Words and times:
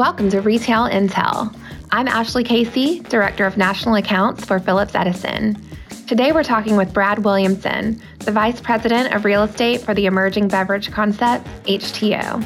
Welcome 0.00 0.30
to 0.30 0.40
Retail 0.40 0.88
Intel. 0.88 1.54
I'm 1.90 2.08
Ashley 2.08 2.42
Casey, 2.42 3.00
Director 3.00 3.44
of 3.44 3.58
National 3.58 3.96
Accounts 3.96 4.46
for 4.46 4.58
Phillips 4.58 4.94
Edison. 4.94 5.62
Today 6.08 6.32
we're 6.32 6.42
talking 6.42 6.74
with 6.74 6.94
Brad 6.94 7.18
Williamson, 7.18 8.00
the 8.20 8.32
Vice 8.32 8.62
President 8.62 9.14
of 9.14 9.26
Real 9.26 9.42
Estate 9.42 9.82
for 9.82 9.92
the 9.92 10.06
emerging 10.06 10.48
beverage 10.48 10.90
concept, 10.90 11.46
HTO. 11.64 12.42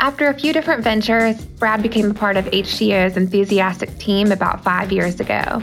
After 0.00 0.28
a 0.28 0.32
few 0.32 0.54
different 0.54 0.82
ventures, 0.82 1.44
Brad 1.44 1.82
became 1.82 2.10
a 2.10 2.14
part 2.14 2.38
of 2.38 2.46
HTO's 2.46 3.18
enthusiastic 3.18 3.98
team 3.98 4.32
about 4.32 4.64
five 4.64 4.90
years 4.90 5.20
ago. 5.20 5.62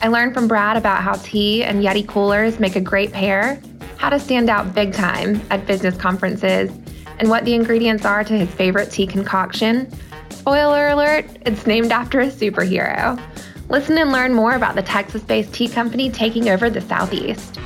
I 0.00 0.06
learned 0.06 0.34
from 0.34 0.46
Brad 0.46 0.76
about 0.76 1.02
how 1.02 1.14
tea 1.14 1.64
and 1.64 1.82
Yeti 1.82 2.06
coolers 2.06 2.60
make 2.60 2.76
a 2.76 2.80
great 2.80 3.10
pair, 3.10 3.60
how 3.96 4.08
to 4.08 4.20
stand 4.20 4.48
out 4.48 4.72
big 4.72 4.92
time 4.92 5.42
at 5.50 5.66
business 5.66 5.96
conferences, 5.96 6.70
and 7.18 7.28
what 7.28 7.44
the 7.44 7.54
ingredients 7.54 8.04
are 8.04 8.22
to 8.22 8.38
his 8.38 8.48
favorite 8.50 8.92
tea 8.92 9.08
concoction 9.08 9.92
Spoiler 10.30 10.88
alert, 10.88 11.26
it's 11.46 11.66
named 11.66 11.92
after 11.92 12.20
a 12.20 12.28
superhero. 12.28 13.20
Listen 13.68 13.98
and 13.98 14.10
learn 14.10 14.34
more 14.34 14.54
about 14.54 14.74
the 14.74 14.82
Texas 14.82 15.22
based 15.22 15.52
tea 15.52 15.68
company 15.68 16.10
taking 16.10 16.48
over 16.48 16.70
the 16.70 16.80
Southeast. 16.80 17.56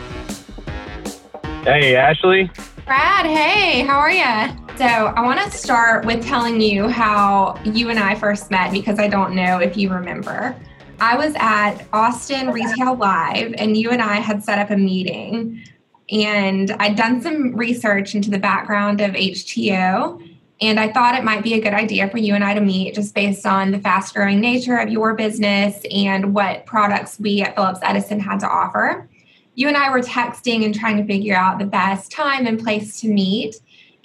Hey, 1.64 1.96
Ashley. 1.96 2.50
Brad, 2.84 3.24
hey, 3.24 3.82
how 3.82 3.98
are 3.98 4.10
you? 4.10 4.56
So, 4.76 4.84
I 4.84 5.22
want 5.22 5.40
to 5.40 5.50
start 5.56 6.04
with 6.04 6.22
telling 6.26 6.60
you 6.60 6.88
how 6.88 7.58
you 7.64 7.88
and 7.88 7.98
I 7.98 8.16
first 8.16 8.50
met 8.50 8.72
because 8.72 8.98
I 8.98 9.08
don't 9.08 9.34
know 9.34 9.58
if 9.58 9.76
you 9.76 9.90
remember. 9.90 10.54
I 11.00 11.16
was 11.16 11.34
at 11.36 11.86
Austin 11.92 12.50
Retail 12.50 12.96
Live, 12.96 13.54
and 13.56 13.76
you 13.76 13.90
and 13.90 14.02
I 14.02 14.16
had 14.16 14.44
set 14.44 14.58
up 14.58 14.70
a 14.70 14.76
meeting. 14.76 15.62
And 16.10 16.70
I'd 16.72 16.96
done 16.96 17.22
some 17.22 17.54
research 17.56 18.14
into 18.14 18.30
the 18.30 18.38
background 18.38 19.00
of 19.00 19.12
HTO 19.12 20.20
and 20.60 20.78
I 20.78 20.92
thought 20.92 21.16
it 21.16 21.24
might 21.24 21.42
be 21.42 21.54
a 21.54 21.60
good 21.60 21.74
idea 21.74 22.08
for 22.08 22.18
you 22.18 22.34
and 22.34 22.44
I 22.44 22.54
to 22.54 22.60
meet 22.60 22.94
just 22.94 23.14
based 23.14 23.44
on 23.44 23.72
the 23.72 23.78
fast 23.78 24.14
growing 24.14 24.40
nature 24.40 24.76
of 24.76 24.88
your 24.88 25.14
business 25.14 25.82
and 25.90 26.34
what 26.34 26.64
products 26.64 27.18
we 27.18 27.42
at 27.42 27.56
Phillips 27.56 27.80
Edison 27.82 28.20
had 28.20 28.40
to 28.40 28.48
offer. 28.48 29.08
You 29.56 29.68
and 29.68 29.76
I 29.76 29.90
were 29.90 30.00
texting 30.00 30.64
and 30.64 30.74
trying 30.74 30.96
to 30.96 31.04
figure 31.04 31.34
out 31.34 31.58
the 31.58 31.66
best 31.66 32.12
time 32.12 32.46
and 32.46 32.62
place 32.62 33.00
to 33.00 33.08
meet. 33.08 33.56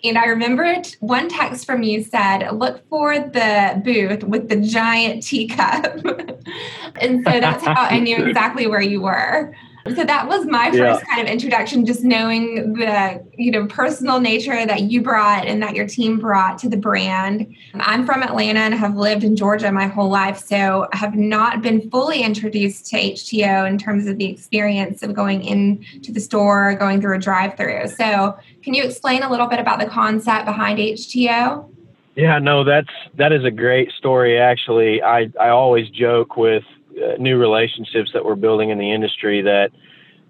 And 0.03 0.17
I 0.17 0.25
remember 0.25 0.81
one 1.01 1.27
text 1.27 1.65
from 1.65 1.83
you 1.83 2.03
said, 2.03 2.49
look 2.51 2.87
for 2.89 3.19
the 3.19 3.81
booth 3.83 4.23
with 4.23 4.49
the 4.49 4.55
giant 4.55 5.23
teacup. 5.23 5.85
and 7.01 7.23
so 7.23 7.39
that's 7.39 7.65
how 7.65 7.73
I 7.75 7.99
knew 7.99 8.17
exactly 8.25 8.65
where 8.65 8.81
you 8.81 9.01
were. 9.01 9.53
So 9.87 10.03
that 10.03 10.27
was 10.27 10.45
my 10.45 10.71
first 10.71 10.77
yeah. 10.77 11.15
kind 11.15 11.25
of 11.25 11.31
introduction, 11.31 11.85
just 11.85 12.03
knowing 12.03 12.73
the 12.73 13.25
you 13.37 13.51
know 13.51 13.65
personal 13.67 14.19
nature 14.19 14.65
that 14.65 14.83
you 14.83 15.01
brought 15.01 15.47
and 15.47 15.61
that 15.63 15.75
your 15.75 15.87
team 15.87 16.19
brought 16.19 16.57
to 16.59 16.69
the 16.69 16.77
brand. 16.77 17.55
I'm 17.75 18.05
from 18.05 18.21
Atlanta 18.21 18.59
and 18.59 18.73
have 18.73 18.95
lived 18.95 19.23
in 19.23 19.35
Georgia 19.35 19.71
my 19.71 19.87
whole 19.87 20.09
life, 20.09 20.37
so 20.37 20.87
I 20.91 20.97
have 20.97 21.15
not 21.15 21.61
been 21.61 21.89
fully 21.89 22.21
introduced 22.21 22.87
to 22.87 22.97
HTO 22.97 23.67
in 23.67 23.77
terms 23.77 24.05
of 24.07 24.17
the 24.17 24.25
experience 24.25 25.01
of 25.01 25.13
going 25.13 25.43
into 25.43 26.11
the 26.11 26.19
store, 26.19 26.75
going 26.75 27.01
through 27.01 27.15
a 27.15 27.19
drive-through. 27.19 27.87
So, 27.87 28.37
can 28.63 28.73
you 28.73 28.83
explain 28.83 29.23
a 29.23 29.29
little 29.29 29.47
bit 29.47 29.59
about 29.59 29.79
the 29.79 29.87
concept 29.87 30.45
behind 30.45 30.79
HTO? 30.79 31.69
Yeah, 32.15 32.37
no, 32.39 32.65
that's 32.65 32.89
that 33.15 33.31
is 33.31 33.45
a 33.45 33.51
great 33.51 33.91
story. 33.93 34.37
Actually, 34.37 35.01
I 35.01 35.31
I 35.39 35.49
always 35.49 35.89
joke 35.89 36.35
with 36.35 36.63
uh, 37.01 37.15
new 37.17 37.37
relationships 37.37 38.11
that 38.13 38.23
we're 38.23 38.35
building 38.35 38.69
in 38.69 38.77
the 38.77 38.91
industry 38.91 39.41
that 39.41 39.69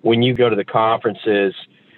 when 0.02 0.22
you 0.22 0.34
go 0.34 0.50
to 0.50 0.56
the 0.56 0.66
conferences 0.66 1.53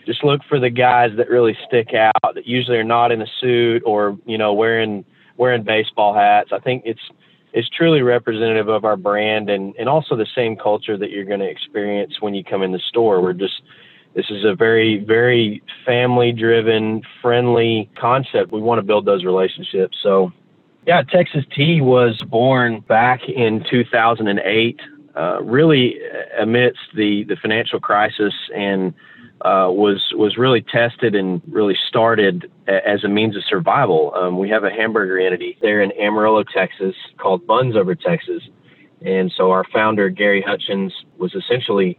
just 0.05 0.23
look 0.23 0.41
for 0.49 0.59
the 0.59 0.69
guys 0.69 1.11
that 1.17 1.29
really 1.29 1.57
stick 1.67 1.93
out 1.93 2.35
that 2.35 2.47
usually 2.47 2.77
are 2.77 2.83
not 2.83 3.11
in 3.11 3.21
a 3.21 3.27
suit 3.39 3.83
or 3.85 4.17
you 4.25 4.37
know 4.37 4.53
wearing 4.53 5.05
wearing 5.37 5.63
baseball 5.63 6.13
hats. 6.13 6.49
I 6.51 6.59
think 6.59 6.83
it's 6.85 7.01
it's 7.53 7.69
truly 7.69 8.01
representative 8.01 8.69
of 8.69 8.85
our 8.85 8.97
brand 8.97 9.49
and 9.49 9.75
and 9.75 9.87
also 9.87 10.15
the 10.15 10.27
same 10.35 10.55
culture 10.55 10.97
that 10.97 11.11
you're 11.11 11.25
going 11.25 11.39
to 11.39 11.49
experience 11.49 12.21
when 12.21 12.33
you 12.33 12.43
come 12.43 12.63
in 12.63 12.71
the 12.71 12.81
store. 12.89 13.21
We're 13.21 13.33
just 13.33 13.61
this 14.15 14.25
is 14.29 14.43
a 14.43 14.55
very 14.55 15.03
very 15.03 15.61
family 15.85 16.31
driven 16.31 17.01
friendly 17.21 17.89
concept. 17.99 18.51
We 18.51 18.61
want 18.61 18.79
to 18.79 18.83
build 18.83 19.05
those 19.05 19.23
relationships 19.23 19.97
so 20.01 20.31
yeah, 20.85 21.03
Texas 21.03 21.45
Tea 21.55 21.81
was 21.81 22.21
born 22.23 22.79
back 22.81 23.27
in 23.29 23.63
2008, 23.69 24.79
uh, 25.15 25.41
really 25.43 25.99
amidst 26.39 26.79
the, 26.95 27.23
the 27.25 27.35
financial 27.35 27.79
crisis 27.79 28.33
and 28.55 28.93
uh, 29.41 29.67
was 29.71 30.13
was 30.15 30.37
really 30.37 30.61
tested 30.61 31.15
and 31.15 31.41
really 31.47 31.75
started 31.87 32.51
as 32.67 33.03
a 33.03 33.07
means 33.07 33.35
of 33.35 33.43
survival. 33.43 34.13
Um, 34.15 34.37
we 34.37 34.49
have 34.49 34.63
a 34.63 34.69
hamburger 34.69 35.19
entity 35.19 35.57
there 35.61 35.81
in 35.81 35.91
Amarillo, 35.99 36.43
Texas, 36.43 36.95
called 37.17 37.47
Buns 37.47 37.75
Over 37.75 37.95
Texas, 37.95 38.43
and 39.03 39.31
so 39.35 39.49
our 39.49 39.63
founder 39.73 40.09
Gary 40.09 40.43
Hutchins 40.45 40.93
was 41.17 41.33
essentially 41.33 41.97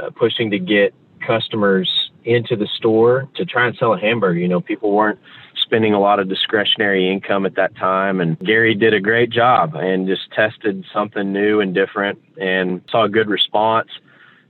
uh, 0.00 0.10
pushing 0.10 0.50
to 0.52 0.60
get 0.60 0.94
customers 1.26 2.10
into 2.24 2.54
the 2.54 2.68
store 2.76 3.28
to 3.34 3.44
try 3.44 3.66
and 3.66 3.76
sell 3.76 3.94
a 3.94 3.98
hamburger. 3.98 4.38
You 4.38 4.48
know, 4.48 4.60
people 4.60 4.92
weren't 4.92 5.18
spending 5.66 5.92
a 5.92 6.00
lot 6.00 6.20
of 6.20 6.28
discretionary 6.28 7.10
income 7.10 7.44
at 7.44 7.56
that 7.56 7.76
time. 7.76 8.20
And 8.20 8.38
Gary 8.38 8.74
did 8.74 8.94
a 8.94 9.00
great 9.00 9.30
job 9.30 9.74
and 9.74 10.06
just 10.06 10.30
tested 10.32 10.84
something 10.94 11.32
new 11.32 11.60
and 11.60 11.74
different 11.74 12.22
and 12.40 12.80
saw 12.88 13.04
a 13.04 13.08
good 13.08 13.28
response. 13.28 13.88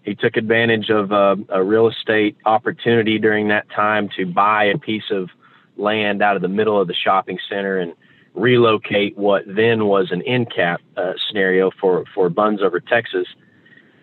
He 0.03 0.15
took 0.15 0.37
advantage 0.37 0.91
of 0.91 1.11
a, 1.11 1.37
a 1.49 1.65
real 1.65 1.89
estate 1.89 2.37
opportunity 2.45 3.19
during 3.19 3.49
that 3.49 3.69
time 3.71 4.09
to 4.17 4.27
buy 4.27 4.65
a 4.65 4.79
piece 4.79 5.11
of 5.11 5.31
land 5.79 6.23
out 6.23 6.37
of 6.37 6.43
the 6.43 6.49
middle 6.49 6.81
of 6.81 6.87
the 6.87 6.95
shopping 6.95 7.39
center 7.49 7.79
and 7.79 7.95
relocate 8.35 9.17
what 9.17 9.43
then 9.47 9.87
was 9.87 10.09
an 10.13 10.23
end 10.23 10.55
cap 10.55 10.83
uh, 10.99 11.15
scenario 11.27 11.71
for, 11.81 12.05
for 12.15 12.29
Buns 12.29 12.63
over 12.63 12.79
Texas 12.79 13.27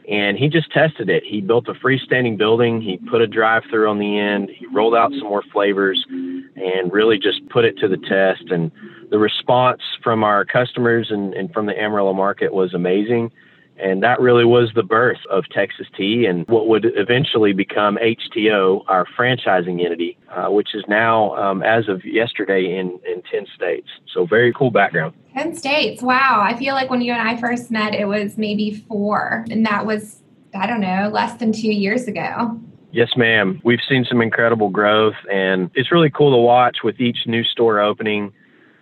and 0.09 0.37
he 0.37 0.49
just 0.49 0.71
tested 0.71 1.09
it. 1.09 1.23
He 1.23 1.41
built 1.41 1.67
a 1.67 1.73
freestanding 1.73 2.37
building. 2.37 2.81
He 2.81 2.97
put 2.97 3.21
a 3.21 3.27
drive-through 3.27 3.89
on 3.89 3.99
the 3.99 4.19
end. 4.19 4.49
He 4.49 4.65
rolled 4.67 4.95
out 4.95 5.11
some 5.11 5.27
more 5.27 5.43
flavors, 5.51 6.05
and 6.09 6.91
really 6.91 7.17
just 7.17 7.47
put 7.49 7.65
it 7.65 7.77
to 7.77 7.87
the 7.87 7.97
test. 7.97 8.51
And 8.51 8.71
the 9.09 9.19
response 9.19 9.81
from 10.03 10.23
our 10.23 10.45
customers 10.45 11.07
and, 11.09 11.33
and 11.33 11.51
from 11.53 11.65
the 11.65 11.79
Amarillo 11.79 12.13
market 12.13 12.53
was 12.53 12.73
amazing. 12.73 13.31
And 13.77 14.03
that 14.03 14.19
really 14.19 14.45
was 14.45 14.71
the 14.75 14.83
birth 14.83 15.17
of 15.31 15.45
Texas 15.49 15.87
Tea 15.97 16.25
and 16.25 16.47
what 16.47 16.67
would 16.67 16.85
eventually 16.95 17.53
become 17.53 17.97
HTO, 17.97 18.83
our 18.87 19.05
franchising 19.17 19.83
entity, 19.83 20.17
uh, 20.29 20.49
which 20.49 20.75
is 20.75 20.83
now, 20.87 21.35
um, 21.35 21.63
as 21.63 21.89
of 21.89 22.05
yesterday, 22.05 22.77
in, 22.77 22.99
in 23.05 23.23
10 23.31 23.47
states. 23.55 23.87
So, 24.13 24.25
very 24.25 24.53
cool 24.53 24.69
background. 24.69 25.15
10 25.33 25.55
states. 25.55 26.03
Wow. 26.03 26.41
I 26.43 26.55
feel 26.55 26.75
like 26.75 26.89
when 26.89 27.01
you 27.01 27.13
and 27.13 27.27
I 27.27 27.35
first 27.37 27.71
met, 27.71 27.95
it 27.95 28.05
was 28.05 28.37
maybe 28.37 28.85
four. 28.87 29.45
And 29.49 29.65
that 29.65 29.85
was, 29.85 30.21
I 30.53 30.67
don't 30.67 30.81
know, 30.81 31.09
less 31.11 31.39
than 31.39 31.51
two 31.51 31.71
years 31.71 32.07
ago. 32.07 32.59
Yes, 32.91 33.09
ma'am. 33.17 33.59
We've 33.63 33.81
seen 33.89 34.05
some 34.07 34.21
incredible 34.21 34.69
growth, 34.69 35.15
and 35.31 35.71
it's 35.73 35.91
really 35.91 36.11
cool 36.11 36.31
to 36.31 36.37
watch 36.37 36.77
with 36.83 36.99
each 36.99 37.25
new 37.25 37.43
store 37.43 37.79
opening. 37.79 38.31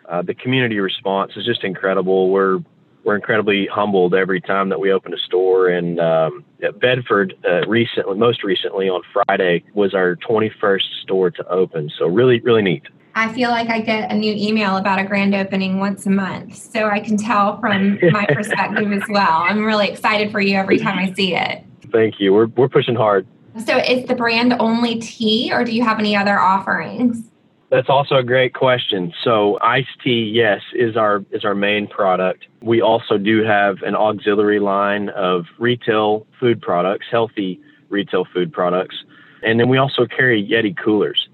Uh, 0.10 0.22
the 0.22 0.34
community 0.34 0.82
response 0.82 1.32
is 1.38 1.46
just 1.46 1.64
incredible. 1.64 2.30
We're 2.30 2.60
we're 3.04 3.16
incredibly 3.16 3.68
humbled 3.68 4.14
every 4.14 4.42
time 4.42 4.70
that 4.70 4.80
we 4.80 4.92
open 4.92 5.14
a 5.14 5.18
store. 5.18 5.68
And 5.70 6.00
um, 6.00 6.44
Bedford, 6.80 7.34
uh, 7.48 7.68
recently, 7.68 8.18
most 8.18 8.44
recently 8.44 8.90
on 8.90 9.02
Friday, 9.12 9.64
was 9.74 9.94
our 9.94 10.16
21st 10.18 11.02
store 11.02 11.32
to 11.32 11.48
open. 11.48 11.92
So 11.98 12.08
really, 12.08 12.40
really 12.42 12.62
neat. 12.62 12.84
I 13.14 13.34
feel 13.34 13.50
like 13.50 13.70
I 13.70 13.82
get 13.82 14.12
a 14.12 14.16
new 14.16 14.34
email 14.34 14.78
about 14.78 15.00
a 15.00 15.04
grand 15.04 15.36
opening 15.36 15.80
once 15.80 16.06
a 16.06 16.10
month. 16.10 16.56
So 16.56 16.88
I 16.88 17.00
can 17.00 17.18
tell 17.18 17.60
from 17.60 18.00
my 18.12 18.26
perspective 18.30 18.92
as 18.92 19.04
well. 19.10 19.44
I'm 19.44 19.66
really 19.66 19.90
excited 19.90 20.32
for 20.32 20.40
you 20.40 20.56
every 20.56 20.78
time 20.78 20.98
I 20.98 21.14
see 21.14 21.36
it. 21.36 21.64
Thank 21.92 22.20
you. 22.20 22.34
We're, 22.34 22.48
we're 22.48 22.70
pushing 22.70 22.96
hard. 22.96 23.28
So 23.66 23.78
is 23.78 24.08
the 24.08 24.16
brand 24.16 24.54
only 24.60 25.00
tea 25.00 25.52
or 25.52 25.66
do 25.66 25.74
you 25.74 25.84
have 25.84 26.00
any 26.00 26.16
other 26.16 26.40
offerings? 26.40 27.31
That's 27.72 27.88
also 27.88 28.16
a 28.16 28.24
great 28.24 28.54
question. 28.54 29.14
So 29.24 29.58
iced 29.62 30.02
tea, 30.04 30.30
yes, 30.34 30.60
is 30.76 30.98
our 30.98 31.24
is 31.32 31.46
our 31.46 31.56
main 31.56 31.88
product. 31.88 32.46
We 32.62 32.82
also 32.82 33.18
do 33.18 33.44
have 33.44 33.78
an 33.82 33.96
auxiliary 33.96 34.60
line 34.60 35.08
of 35.10 35.46
retail 35.58 36.28
food 36.38 36.62
products, 36.62 37.08
healthy 37.10 37.62
retail 37.88 38.26
food 38.34 38.52
products, 38.52 38.98
and 39.42 39.58
then 39.58 39.70
we 39.70 39.78
also 39.78 40.06
carry 40.06 40.46
Yeti 40.46 40.76
coolers. 40.78 41.30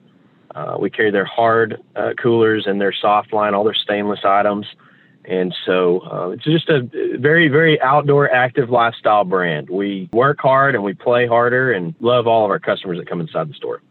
Uh, 0.54 0.78
we 0.80 0.92
carry 0.92 1.10
their 1.10 1.26
hard 1.26 1.82
uh, 1.96 2.12
coolers 2.22 2.68
and 2.68 2.80
their 2.80 2.94
soft 2.94 3.34
line, 3.34 3.56
all 3.56 3.64
their 3.64 3.74
stainless 3.74 4.20
items, 4.24 4.68
and 5.26 5.56
so 5.66 6.02
uh, 6.02 6.30
it's 6.30 6.44
just 6.44 6.70
a 6.70 6.88
very 7.18 7.48
very 7.48 7.82
outdoor 7.82 8.30
active 8.30 8.70
lifestyle 8.70 9.24
brand. 9.24 9.72
We 9.72 10.08
work 10.14 10.38
hard 10.40 10.76
and 10.76 10.84
we 10.84 10.94
play 10.94 11.26
harder, 11.26 11.72
and 11.72 11.96
love 12.00 12.28
all 12.28 12.46
of 12.46 12.52
our 12.52 12.60
customers 12.60 13.00
that 13.00 13.10
come 13.10 13.22
inside 13.22 13.50
the 13.50 13.56
store. 13.56 13.82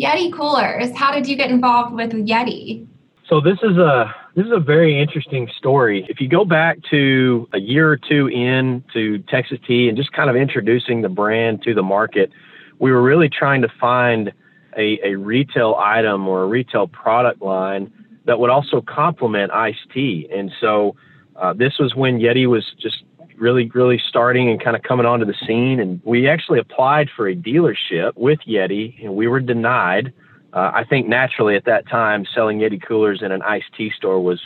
Yeti 0.00 0.32
coolers. 0.32 0.96
How 0.96 1.12
did 1.12 1.28
you 1.28 1.36
get 1.36 1.50
involved 1.50 1.94
with 1.94 2.12
Yeti? 2.12 2.86
So 3.28 3.40
this 3.40 3.58
is 3.62 3.76
a 3.76 4.14
this 4.34 4.46
is 4.46 4.52
a 4.52 4.60
very 4.60 5.00
interesting 5.00 5.48
story. 5.58 6.06
If 6.08 6.20
you 6.20 6.28
go 6.28 6.44
back 6.44 6.78
to 6.90 7.48
a 7.52 7.58
year 7.58 7.90
or 7.90 7.96
two 7.96 8.28
in 8.28 8.82
to 8.94 9.18
Texas 9.28 9.58
Tea 9.66 9.88
and 9.88 9.96
just 9.96 10.12
kind 10.12 10.30
of 10.30 10.36
introducing 10.36 11.02
the 11.02 11.08
brand 11.08 11.62
to 11.64 11.74
the 11.74 11.82
market, 11.82 12.30
we 12.78 12.90
were 12.92 13.02
really 13.02 13.28
trying 13.28 13.60
to 13.62 13.68
find 13.80 14.32
a, 14.76 14.98
a 15.04 15.16
retail 15.16 15.76
item 15.78 16.26
or 16.26 16.44
a 16.44 16.46
retail 16.46 16.86
product 16.86 17.42
line 17.42 17.92
that 18.24 18.38
would 18.38 18.50
also 18.50 18.80
complement 18.80 19.52
iced 19.52 19.90
tea. 19.92 20.28
And 20.32 20.50
so 20.60 20.96
uh, 21.36 21.52
this 21.52 21.78
was 21.78 21.94
when 21.94 22.20
Yeti 22.20 22.46
was 22.46 22.64
just 22.80 23.02
really, 23.40 23.70
really 23.74 24.00
starting 24.08 24.50
and 24.50 24.62
kind 24.62 24.76
of 24.76 24.82
coming 24.82 25.06
onto 25.06 25.24
the 25.24 25.34
scene. 25.46 25.80
And 25.80 26.00
we 26.04 26.28
actually 26.28 26.58
applied 26.58 27.08
for 27.16 27.26
a 27.26 27.34
dealership 27.34 28.12
with 28.16 28.38
Yeti, 28.46 29.02
and 29.02 29.16
we 29.16 29.26
were 29.26 29.40
denied. 29.40 30.12
Uh, 30.52 30.70
I 30.74 30.84
think 30.84 31.08
naturally 31.08 31.56
at 31.56 31.64
that 31.64 31.88
time, 31.88 32.26
selling 32.34 32.58
Yeti 32.58 32.80
coolers 32.80 33.22
in 33.22 33.32
an 33.32 33.42
iced 33.42 33.72
tea 33.76 33.90
store 33.96 34.20
was 34.20 34.40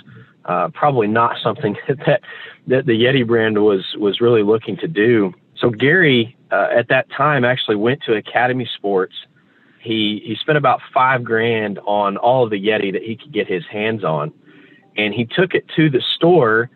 uh, 0.44 0.68
probably 0.68 1.08
not 1.08 1.36
something 1.42 1.76
that, 1.88 2.20
that 2.68 2.86
the 2.86 2.92
Yeti 2.92 3.26
brand 3.26 3.62
was 3.62 3.94
was 3.98 4.20
really 4.20 4.42
looking 4.42 4.76
to 4.78 4.88
do. 4.88 5.34
So 5.56 5.70
Gary, 5.70 6.36
uh, 6.50 6.68
at 6.74 6.88
that 6.88 7.10
time, 7.10 7.44
actually 7.44 7.76
went 7.76 8.02
to 8.06 8.14
Academy 8.14 8.68
Sports. 8.76 9.14
He 9.80 10.22
he 10.24 10.36
spent 10.36 10.58
about 10.58 10.80
five 10.92 11.24
grand 11.24 11.78
on 11.80 12.16
all 12.16 12.44
of 12.44 12.50
the 12.50 12.62
Yeti 12.62 12.92
that 12.92 13.02
he 13.02 13.16
could 13.16 13.32
get 13.32 13.46
his 13.48 13.64
hands 13.66 14.04
on, 14.04 14.32
and 14.96 15.12
he 15.12 15.24
took 15.24 15.54
it 15.54 15.64
to 15.76 15.90
the 15.90 16.02
store 16.16 16.70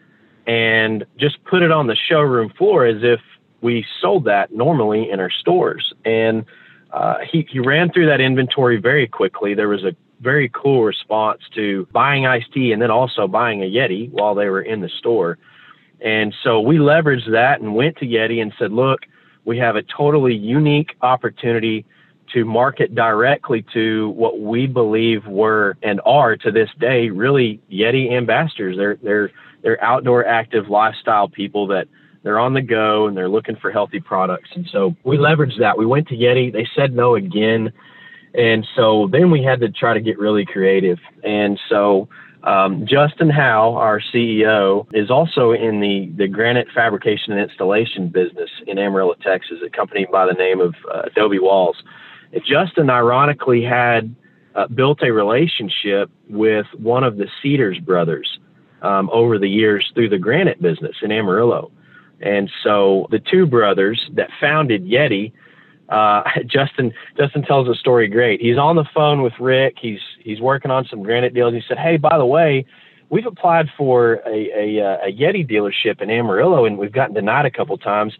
and 0.48 1.04
just 1.18 1.44
put 1.44 1.62
it 1.62 1.70
on 1.70 1.86
the 1.86 1.94
showroom 1.94 2.50
floor 2.56 2.86
as 2.86 3.02
if 3.02 3.20
we 3.60 3.84
sold 4.00 4.24
that 4.24 4.50
normally 4.52 5.10
in 5.10 5.20
our 5.20 5.30
stores. 5.30 5.92
And 6.06 6.46
uh, 6.90 7.18
he, 7.30 7.46
he 7.50 7.60
ran 7.60 7.92
through 7.92 8.06
that 8.06 8.20
inventory 8.20 8.78
very 8.78 9.06
quickly. 9.06 9.52
There 9.54 9.68
was 9.68 9.84
a 9.84 9.94
very 10.20 10.48
cool 10.48 10.84
response 10.84 11.42
to 11.54 11.86
buying 11.92 12.26
iced 12.26 12.52
tea 12.52 12.72
and 12.72 12.80
then 12.80 12.90
also 12.90 13.28
buying 13.28 13.62
a 13.62 13.66
Yeti 13.70 14.10
while 14.10 14.34
they 14.34 14.48
were 14.48 14.62
in 14.62 14.80
the 14.80 14.88
store. 14.88 15.38
And 16.00 16.34
so 16.42 16.60
we 16.60 16.78
leveraged 16.78 17.30
that 17.32 17.60
and 17.60 17.74
went 17.74 17.96
to 17.98 18.06
Yeti 18.06 18.40
and 18.40 18.52
said, 18.58 18.72
look, 18.72 19.00
we 19.44 19.58
have 19.58 19.76
a 19.76 19.82
totally 19.82 20.34
unique 20.34 20.96
opportunity 21.02 21.84
to 22.32 22.44
market 22.44 22.94
directly 22.94 23.64
to 23.74 24.10
what 24.10 24.40
we 24.40 24.66
believe 24.66 25.26
were 25.26 25.76
and 25.82 26.00
are 26.04 26.36
to 26.36 26.50
this 26.50 26.68
day 26.78 27.10
really 27.10 27.60
Yeti 27.70 28.12
ambassadors. 28.12 28.76
They're 28.76 28.96
they're 28.96 29.30
they're 29.68 29.84
outdoor 29.84 30.24
active 30.24 30.70
lifestyle 30.70 31.28
people 31.28 31.66
that 31.66 31.88
they're 32.22 32.38
on 32.38 32.54
the 32.54 32.62
go 32.62 33.06
and 33.06 33.14
they're 33.14 33.28
looking 33.28 33.54
for 33.56 33.70
healthy 33.70 34.00
products. 34.00 34.48
And 34.54 34.66
so 34.72 34.96
we 35.04 35.18
leveraged 35.18 35.58
that. 35.58 35.76
We 35.76 35.84
went 35.84 36.08
to 36.08 36.14
Yeti. 36.14 36.50
They 36.50 36.66
said 36.74 36.94
no 36.94 37.16
again. 37.16 37.70
And 38.32 38.66
so 38.74 39.10
then 39.12 39.30
we 39.30 39.42
had 39.42 39.60
to 39.60 39.68
try 39.68 39.92
to 39.92 40.00
get 40.00 40.18
really 40.18 40.46
creative. 40.46 40.98
And 41.22 41.60
so 41.68 42.08
um, 42.44 42.86
Justin 42.86 43.28
Howe, 43.28 43.74
our 43.74 44.00
CEO, 44.00 44.86
is 44.94 45.10
also 45.10 45.52
in 45.52 45.80
the, 45.80 46.10
the 46.16 46.28
granite 46.28 46.68
fabrication 46.74 47.34
and 47.34 47.42
installation 47.42 48.08
business 48.08 48.48
in 48.66 48.78
Amarillo, 48.78 49.16
Texas, 49.22 49.58
a 49.66 49.68
company 49.68 50.06
by 50.10 50.24
the 50.24 50.32
name 50.32 50.62
of 50.62 50.74
uh, 50.90 51.02
Adobe 51.12 51.40
Walls. 51.40 51.76
And 52.32 52.42
Justin, 52.42 52.88
ironically, 52.88 53.62
had 53.62 54.14
uh, 54.54 54.66
built 54.68 55.02
a 55.02 55.12
relationship 55.12 56.10
with 56.26 56.64
one 56.78 57.04
of 57.04 57.18
the 57.18 57.28
Seiders 57.42 57.78
brothers 57.80 58.38
um, 58.82 59.10
over 59.12 59.38
the 59.38 59.48
years 59.48 59.90
through 59.94 60.08
the 60.08 60.18
granite 60.18 60.60
business 60.60 60.96
in 61.02 61.12
Amarillo. 61.12 61.70
And 62.20 62.50
so 62.62 63.06
the 63.10 63.18
two 63.18 63.46
brothers 63.46 64.10
that 64.14 64.30
founded 64.40 64.84
Yeti, 64.84 65.32
uh, 65.88 66.22
Justin 66.46 66.92
Justin 67.16 67.42
tells 67.42 67.68
a 67.68 67.74
story 67.74 68.08
great. 68.08 68.40
He's 68.40 68.58
on 68.58 68.76
the 68.76 68.84
phone 68.94 69.22
with 69.22 69.34
Rick. 69.40 69.76
He's 69.80 70.00
he's 70.20 70.40
working 70.40 70.70
on 70.70 70.86
some 70.86 71.02
granite 71.02 71.34
deals. 71.34 71.54
He 71.54 71.62
said, 71.66 71.78
"Hey, 71.78 71.96
by 71.96 72.18
the 72.18 72.26
way, 72.26 72.66
we've 73.10 73.26
applied 73.26 73.66
for 73.76 74.14
a, 74.26 74.50
a, 74.56 74.84
uh, 74.84 75.06
a 75.06 75.12
Yeti 75.12 75.48
dealership 75.48 76.00
in 76.00 76.10
Amarillo, 76.10 76.64
and 76.64 76.78
we've 76.78 76.92
gotten 76.92 77.14
denied 77.14 77.46
a 77.46 77.50
couple 77.50 77.76
times. 77.78 78.14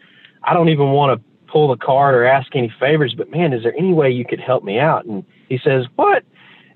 I 0.44 0.54
don't 0.54 0.68
even 0.68 0.90
want 0.90 1.18
to 1.18 1.28
pull 1.50 1.68
the 1.68 1.76
card 1.76 2.14
or 2.14 2.24
ask 2.24 2.54
any 2.54 2.72
favors, 2.78 3.14
but 3.16 3.30
man, 3.30 3.52
is 3.52 3.62
there 3.62 3.74
any 3.76 3.92
way 3.92 4.10
you 4.10 4.24
could 4.24 4.40
help 4.40 4.62
me 4.62 4.78
out?" 4.78 5.04
And 5.04 5.24
he 5.48 5.58
says, 5.58 5.86
"What?" 5.96 6.22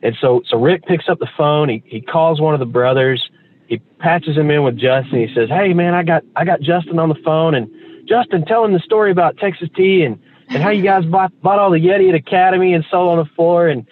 And 0.02 0.16
so 0.20 0.42
so 0.48 0.58
Rick 0.58 0.86
picks 0.86 1.08
up 1.08 1.20
the 1.20 1.30
phone. 1.36 1.68
He 1.68 1.82
he 1.86 2.00
calls 2.00 2.40
one 2.40 2.54
of 2.54 2.60
the 2.60 2.66
brothers 2.66 3.30
he 3.72 3.78
patches 4.00 4.36
him 4.36 4.50
in 4.50 4.64
with 4.64 4.76
Justin. 4.76 5.26
He 5.26 5.34
says, 5.34 5.48
"Hey 5.48 5.72
man, 5.72 5.94
I 5.94 6.02
got 6.02 6.24
I 6.36 6.44
got 6.44 6.60
Justin 6.60 6.98
on 6.98 7.08
the 7.08 7.14
phone, 7.24 7.54
and 7.54 7.70
Justin, 8.06 8.44
tell 8.44 8.62
him 8.66 8.74
the 8.74 8.80
story 8.80 9.10
about 9.10 9.38
Texas 9.38 9.70
Tea 9.74 10.02
and 10.02 10.20
and 10.50 10.62
how 10.62 10.68
you 10.68 10.82
guys 10.82 11.06
bought 11.06 11.32
bought 11.40 11.58
all 11.58 11.70
the 11.70 11.78
Yeti 11.78 12.10
at 12.10 12.14
Academy 12.14 12.74
and 12.74 12.84
sold 12.90 13.18
on 13.18 13.24
the 13.24 13.30
floor 13.34 13.68
and." 13.68 13.86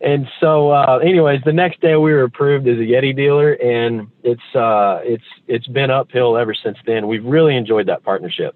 And 0.00 0.28
so, 0.38 0.70
uh, 0.70 0.98
anyways, 1.02 1.40
the 1.46 1.52
next 1.52 1.80
day 1.80 1.96
we 1.96 2.12
were 2.12 2.24
approved 2.24 2.68
as 2.68 2.76
a 2.76 2.82
Yeti 2.82 3.16
dealer, 3.16 3.52
and 3.52 4.08
it's 4.22 4.54
uh, 4.54 5.00
it's 5.02 5.24
it's 5.48 5.66
been 5.66 5.90
uphill 5.90 6.36
ever 6.36 6.52
since 6.52 6.76
then. 6.84 7.08
We've 7.08 7.24
really 7.24 7.56
enjoyed 7.56 7.86
that 7.86 8.02
partnership. 8.02 8.54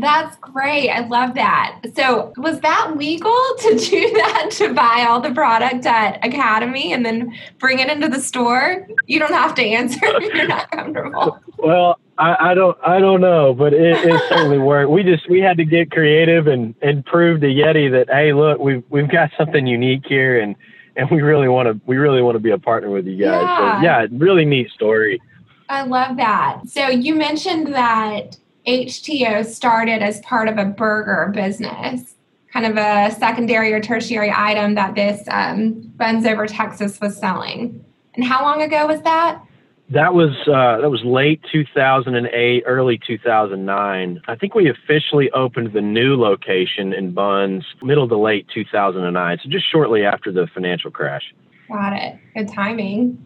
That's 0.00 0.36
great. 0.36 0.90
I 0.90 1.06
love 1.06 1.34
that. 1.34 1.80
So, 1.94 2.32
was 2.36 2.60
that 2.60 2.96
legal 2.96 3.30
to 3.60 3.76
do 3.76 4.12
that 4.14 4.50
to 4.52 4.72
buy 4.74 5.06
all 5.08 5.20
the 5.20 5.32
product 5.32 5.86
at 5.86 6.24
Academy 6.24 6.92
and 6.92 7.04
then 7.04 7.34
bring 7.58 7.78
it 7.78 7.90
into 7.90 8.08
the 8.08 8.20
store? 8.20 8.86
You 9.06 9.18
don't 9.18 9.32
have 9.32 9.54
to 9.56 9.62
answer 9.62 9.98
if 10.02 10.34
you're 10.34 10.48
not 10.48 10.70
comfortable. 10.70 11.38
Well, 11.58 11.98
I, 12.18 12.50
I 12.50 12.54
don't 12.54 12.76
I 12.84 12.98
don't 12.98 13.20
know, 13.20 13.54
but 13.54 13.72
it, 13.72 14.04
it 14.04 14.20
certainly 14.28 14.58
worked. 14.58 14.90
We 14.90 15.02
just 15.02 15.28
we 15.28 15.40
had 15.40 15.56
to 15.58 15.64
get 15.64 15.90
creative 15.90 16.46
and 16.46 16.74
and 16.82 17.04
prove 17.04 17.40
to 17.40 17.46
Yeti 17.46 17.90
that 17.92 18.08
hey, 18.10 18.32
look, 18.32 18.58
we've 18.58 18.82
we've 18.90 19.10
got 19.10 19.30
something 19.38 19.66
unique 19.66 20.04
here, 20.06 20.40
and 20.40 20.56
and 20.96 21.08
we 21.10 21.22
really 21.22 21.48
want 21.48 21.68
to 21.68 21.80
we 21.86 21.96
really 21.96 22.22
want 22.22 22.34
to 22.34 22.40
be 22.40 22.50
a 22.50 22.58
partner 22.58 22.90
with 22.90 23.06
you 23.06 23.16
guys. 23.16 23.42
Yeah. 23.42 23.78
So 23.78 23.82
yeah, 23.82 24.06
really 24.12 24.44
neat 24.44 24.70
story. 24.70 25.20
I 25.68 25.82
love 25.82 26.16
that. 26.16 26.62
So 26.66 26.88
you 26.88 27.14
mentioned 27.14 27.74
that 27.74 28.36
HTO 28.68 29.46
started 29.46 30.02
as 30.02 30.20
part 30.20 30.46
of 30.46 30.58
a 30.58 30.66
burger 30.66 31.32
business, 31.34 32.14
kind 32.52 32.66
of 32.66 32.76
a 32.76 33.14
secondary 33.18 33.72
or 33.72 33.80
tertiary 33.80 34.30
item 34.34 34.74
that 34.74 34.94
this 34.94 35.26
um, 35.30 35.80
Buns 35.96 36.26
Over 36.26 36.46
Texas 36.46 37.00
was 37.00 37.16
selling. 37.16 37.82
And 38.14 38.24
how 38.24 38.42
long 38.42 38.60
ago 38.60 38.86
was 38.86 39.00
that? 39.02 39.42
That 39.90 40.12
was 40.12 40.32
uh, 40.46 40.82
that 40.82 40.90
was 40.90 41.02
late 41.02 41.40
2008, 41.50 42.64
early 42.66 43.00
2009. 43.06 44.20
I 44.28 44.34
think 44.36 44.54
we 44.54 44.68
officially 44.68 45.30
opened 45.30 45.72
the 45.72 45.80
new 45.80 46.14
location 46.14 46.92
in 46.92 47.12
Buns 47.12 47.64
middle 47.80 48.06
to 48.06 48.18
late 48.18 48.46
2009, 48.52 49.38
so 49.42 49.48
just 49.48 49.64
shortly 49.72 50.04
after 50.04 50.30
the 50.30 50.46
financial 50.52 50.90
crash. 50.90 51.34
Got 51.68 51.94
it. 51.94 52.18
Good 52.36 52.52
timing. 52.52 53.16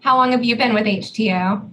How 0.00 0.16
long 0.16 0.32
have 0.32 0.44
you 0.44 0.56
been 0.56 0.72
with 0.72 0.86
HTO? 0.86 1.68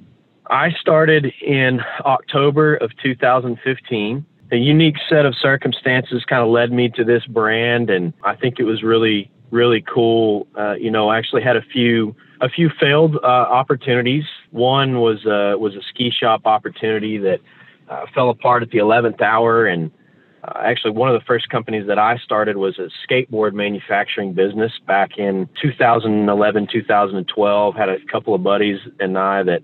I 0.50 0.71
started 0.80 1.33
in 1.42 1.81
October 2.01 2.75
of 2.75 2.92
2015. 3.01 4.25
A 4.51 4.56
unique 4.56 4.97
set 5.09 5.25
of 5.25 5.36
circumstances 5.36 6.24
kind 6.25 6.44
of 6.44 6.50
led 6.50 6.71
me 6.71 6.89
to 6.89 7.03
this 7.03 7.25
brand, 7.25 7.89
and 7.89 8.13
I 8.24 8.36
think 8.36 8.59
it 8.59 8.63
was 8.63 8.83
really, 8.83 9.31
really 9.50 9.81
cool. 9.81 10.47
Uh, 10.57 10.74
you 10.74 10.92
know, 10.92 11.09
I 11.09 11.18
actually 11.18 11.42
had 11.42 11.56
a 11.56 11.63
few 11.63 12.15
a 12.42 12.50
few 12.50 12.69
failed 12.80 13.15
uh, 13.15 13.27
opportunities. 13.27 14.25
One 14.51 15.00
was 15.00 15.25
uh, 15.25 15.58
was 15.58 15.75
a 15.75 15.81
ski 15.89 16.12
shop 16.12 16.46
opportunity 16.46 17.17
that 17.17 17.39
uh, 17.89 18.05
fell 18.13 18.29
apart 18.29 18.62
at 18.62 18.69
the 18.69 18.77
11th 18.77 19.22
hour, 19.22 19.65
and 19.65 19.89
uh, 20.43 20.60
actually 20.63 20.91
one 20.91 21.10
of 21.10 21.19
the 21.19 21.25
first 21.25 21.50
companies 21.50 21.88
that 21.88 21.98
I 21.98 22.17
started 22.17 22.58
was 22.58 22.77
a 22.77 22.89
skateboard 23.08 23.53
manufacturing 23.53 24.34
business 24.34 24.74
back 24.86 25.17
in 25.17 25.50
2011, 25.60 26.67
2012. 26.72 27.75
Had 27.75 27.89
a 27.89 27.98
couple 28.12 28.36
of 28.36 28.43
buddies 28.43 28.79
and 29.00 29.17
I 29.17 29.41
that 29.41 29.63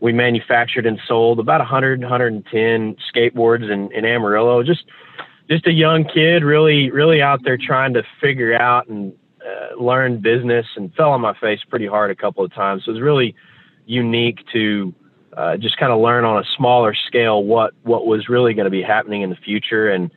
we 0.00 0.12
manufactured 0.12 0.86
and 0.86 1.00
sold 1.06 1.40
about 1.40 1.60
100, 1.60 2.00
110 2.00 2.96
skateboards 3.14 3.70
in, 3.70 3.90
in 3.92 4.04
Amarillo. 4.04 4.62
Just, 4.62 4.84
just 5.48 5.66
a 5.66 5.72
young 5.72 6.04
kid, 6.04 6.44
really, 6.44 6.90
really 6.90 7.22
out 7.22 7.40
there 7.44 7.56
trying 7.56 7.94
to 7.94 8.02
figure 8.20 8.54
out 8.54 8.88
and 8.88 9.12
uh, 9.46 9.80
learn 9.80 10.18
business, 10.18 10.66
and 10.76 10.92
fell 10.94 11.10
on 11.10 11.20
my 11.20 11.34
face 11.38 11.60
pretty 11.68 11.86
hard 11.86 12.10
a 12.10 12.16
couple 12.16 12.44
of 12.44 12.52
times. 12.52 12.84
So 12.84 12.90
it 12.90 12.94
was 12.94 13.02
really 13.02 13.34
unique 13.86 14.40
to 14.52 14.92
uh, 15.36 15.56
just 15.56 15.76
kind 15.76 15.92
of 15.92 16.00
learn 16.00 16.24
on 16.24 16.42
a 16.42 16.44
smaller 16.56 16.94
scale 16.94 17.44
what 17.44 17.74
what 17.82 18.06
was 18.06 18.28
really 18.28 18.54
going 18.54 18.64
to 18.64 18.70
be 18.70 18.82
happening 18.82 19.22
in 19.22 19.30
the 19.30 19.36
future. 19.36 19.88
And 19.90 20.10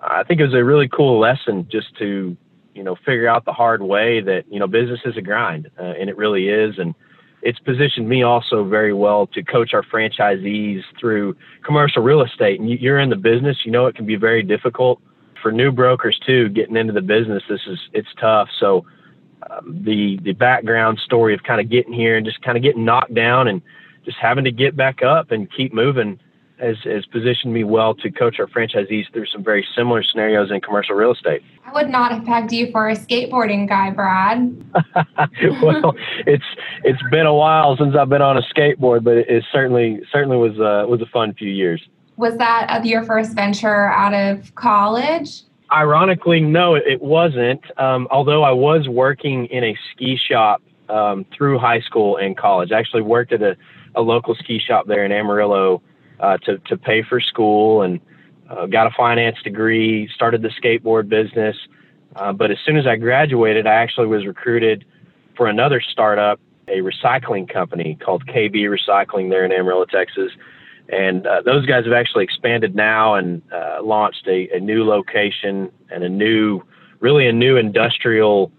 I 0.00 0.22
think 0.22 0.40
it 0.40 0.44
was 0.44 0.54
a 0.54 0.64
really 0.64 0.88
cool 0.88 1.18
lesson 1.18 1.66
just 1.70 1.96
to 1.98 2.36
you 2.74 2.84
know 2.84 2.94
figure 2.94 3.26
out 3.26 3.44
the 3.44 3.52
hard 3.52 3.82
way 3.82 4.20
that 4.20 4.44
you 4.50 4.60
know 4.60 4.66
business 4.66 5.00
is 5.04 5.16
a 5.16 5.22
grind, 5.22 5.70
uh, 5.78 5.82
and 5.82 6.08
it 6.08 6.16
really 6.16 6.48
is. 6.48 6.78
And 6.78 6.94
it's 7.42 7.58
positioned 7.60 8.08
me 8.08 8.22
also 8.22 8.64
very 8.64 8.92
well 8.92 9.26
to 9.28 9.42
coach 9.42 9.72
our 9.74 9.82
franchisees 9.82 10.82
through 10.98 11.36
commercial 11.64 12.02
real 12.02 12.22
estate. 12.22 12.60
And 12.60 12.68
you're 12.68 12.98
in 12.98 13.10
the 13.10 13.16
business, 13.16 13.58
you 13.64 13.72
know 13.72 13.86
it 13.86 13.94
can 13.94 14.06
be 14.06 14.16
very 14.16 14.42
difficult 14.42 15.00
for 15.42 15.52
new 15.52 15.70
brokers 15.70 16.18
too. 16.26 16.48
Getting 16.48 16.76
into 16.76 16.92
the 16.92 17.02
business, 17.02 17.42
this 17.48 17.60
is 17.66 17.78
it's 17.92 18.08
tough. 18.20 18.48
So 18.58 18.84
um, 19.50 19.82
the 19.84 20.18
the 20.22 20.32
background 20.32 20.98
story 21.04 21.34
of 21.34 21.42
kind 21.42 21.60
of 21.60 21.70
getting 21.70 21.92
here 21.92 22.16
and 22.16 22.26
just 22.26 22.42
kind 22.42 22.56
of 22.56 22.62
getting 22.62 22.84
knocked 22.84 23.14
down 23.14 23.48
and 23.48 23.62
just 24.04 24.18
having 24.20 24.44
to 24.44 24.52
get 24.52 24.76
back 24.76 25.02
up 25.02 25.30
and 25.30 25.52
keep 25.52 25.72
moving 25.72 26.18
has, 26.60 26.76
has 26.84 27.06
positioned 27.06 27.52
me 27.52 27.64
well 27.64 27.94
to 27.94 28.10
coach 28.10 28.38
our 28.38 28.46
franchisees 28.46 29.10
through 29.12 29.26
some 29.26 29.42
very 29.42 29.66
similar 29.76 30.02
scenarios 30.02 30.50
in 30.50 30.60
commercial 30.60 30.94
real 30.94 31.12
estate. 31.12 31.42
I 31.64 31.72
would 31.72 31.88
not 31.88 32.12
have 32.12 32.24
pegged 32.24 32.52
you 32.52 32.70
for 32.70 32.88
a 32.88 32.94
skateboarding 32.94 33.68
guy, 33.68 33.90
Brad. 33.90 34.64
well, 35.62 35.94
it's 36.26 36.44
it's 36.84 37.02
been 37.10 37.26
a 37.26 37.34
while 37.34 37.76
since 37.76 37.94
I've 37.94 38.08
been 38.08 38.22
on 38.22 38.38
a 38.38 38.42
skateboard, 38.42 39.04
but 39.04 39.18
it, 39.18 39.28
it 39.28 39.44
certainly 39.52 40.00
certainly 40.10 40.36
was 40.36 40.58
uh, 40.58 40.86
was 40.88 41.00
a 41.02 41.06
fun 41.06 41.34
few 41.34 41.50
years. 41.50 41.86
Was 42.16 42.36
that 42.38 42.84
your 42.84 43.04
first 43.04 43.34
venture 43.34 43.88
out 43.90 44.14
of 44.14 44.54
college? 44.54 45.42
Ironically, 45.70 46.40
no, 46.40 46.74
it 46.74 47.00
wasn't. 47.02 47.60
Um, 47.78 48.08
although 48.10 48.42
I 48.42 48.52
was 48.52 48.88
working 48.88 49.46
in 49.46 49.62
a 49.62 49.76
ski 49.92 50.16
shop 50.16 50.62
um, 50.88 51.24
through 51.36 51.58
high 51.58 51.80
school 51.80 52.16
and 52.16 52.36
college. 52.36 52.72
I 52.72 52.78
actually 52.78 53.02
worked 53.02 53.32
at 53.32 53.42
a, 53.42 53.56
a 53.94 54.02
local 54.02 54.34
ski 54.34 54.58
shop 54.58 54.86
there 54.86 55.04
in 55.04 55.12
Amarillo 55.12 55.82
uh, 56.20 56.38
to, 56.38 56.58
to 56.58 56.76
pay 56.76 57.02
for 57.02 57.20
school 57.20 57.82
and 57.82 58.00
uh, 58.48 58.66
got 58.66 58.86
a 58.86 58.90
finance 58.96 59.36
degree, 59.42 60.08
started 60.14 60.42
the 60.42 60.48
skateboard 60.48 61.08
business. 61.08 61.56
Uh, 62.16 62.32
but 62.32 62.50
as 62.50 62.58
soon 62.64 62.76
as 62.76 62.86
I 62.86 62.96
graduated, 62.96 63.66
I 63.66 63.74
actually 63.74 64.06
was 64.06 64.26
recruited 64.26 64.84
for 65.36 65.46
another 65.46 65.80
startup, 65.80 66.40
a 66.66 66.78
recycling 66.78 67.48
company 67.48 67.96
called 68.00 68.26
KB 68.26 68.54
Recycling 68.54 69.30
there 69.30 69.44
in 69.44 69.52
Amarillo, 69.52 69.84
Texas. 69.84 70.32
And 70.88 71.26
uh, 71.26 71.42
those 71.42 71.66
guys 71.66 71.84
have 71.84 71.92
actually 71.92 72.24
expanded 72.24 72.74
now 72.74 73.14
and 73.14 73.42
uh, 73.52 73.80
launched 73.82 74.26
a, 74.26 74.48
a, 74.56 74.60
new 74.60 74.84
location 74.84 75.70
and 75.90 76.02
a 76.02 76.08
new, 76.08 76.62
really 77.00 77.28
a 77.28 77.32
new 77.32 77.56
industrial 77.56 78.50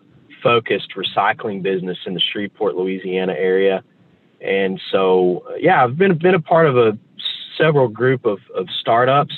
focused 0.43 0.91
recycling 0.95 1.63
business 1.63 1.97
in 2.05 2.13
the 2.13 2.19
Shreveport, 2.19 2.75
Louisiana 2.75 3.33
area. 3.33 3.83
And 4.41 4.79
so, 4.91 5.43
uh, 5.49 5.55
yeah, 5.55 5.83
I've 5.83 5.97
been, 5.97 6.17
been 6.17 6.35
a 6.35 6.39
part 6.39 6.67
of 6.67 6.77
a 6.77 6.97
several 7.59 7.87
group 7.87 8.25
of, 8.25 8.39
of 8.55 8.67
startups 8.79 9.33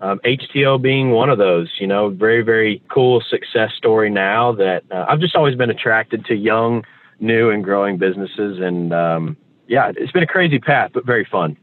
um, 0.00 0.20
HTO 0.24 0.80
being 0.80 1.10
one 1.10 1.30
of 1.30 1.38
those, 1.38 1.70
you 1.78 1.86
know, 1.86 2.10
very, 2.10 2.42
very 2.42 2.82
cool 2.90 3.22
success 3.28 3.72
story 3.76 4.10
now 4.10 4.52
that 4.52 4.84
uh, 4.90 5.06
I've 5.08 5.20
just 5.20 5.36
always 5.36 5.56
been 5.56 5.70
attracted 5.70 6.24
to 6.26 6.34
young, 6.34 6.84
new, 7.20 7.50
and 7.50 7.62
growing 7.62 7.96
businesses. 7.96 8.58
And 8.60 8.92
um, 8.92 9.36
yeah, 9.68 9.92
it's 9.96 10.12
been 10.12 10.22
a 10.22 10.28
crazy 10.28 10.58
path, 10.58 10.90
but 10.92 11.04
very 11.04 11.24
fun. 11.24 11.56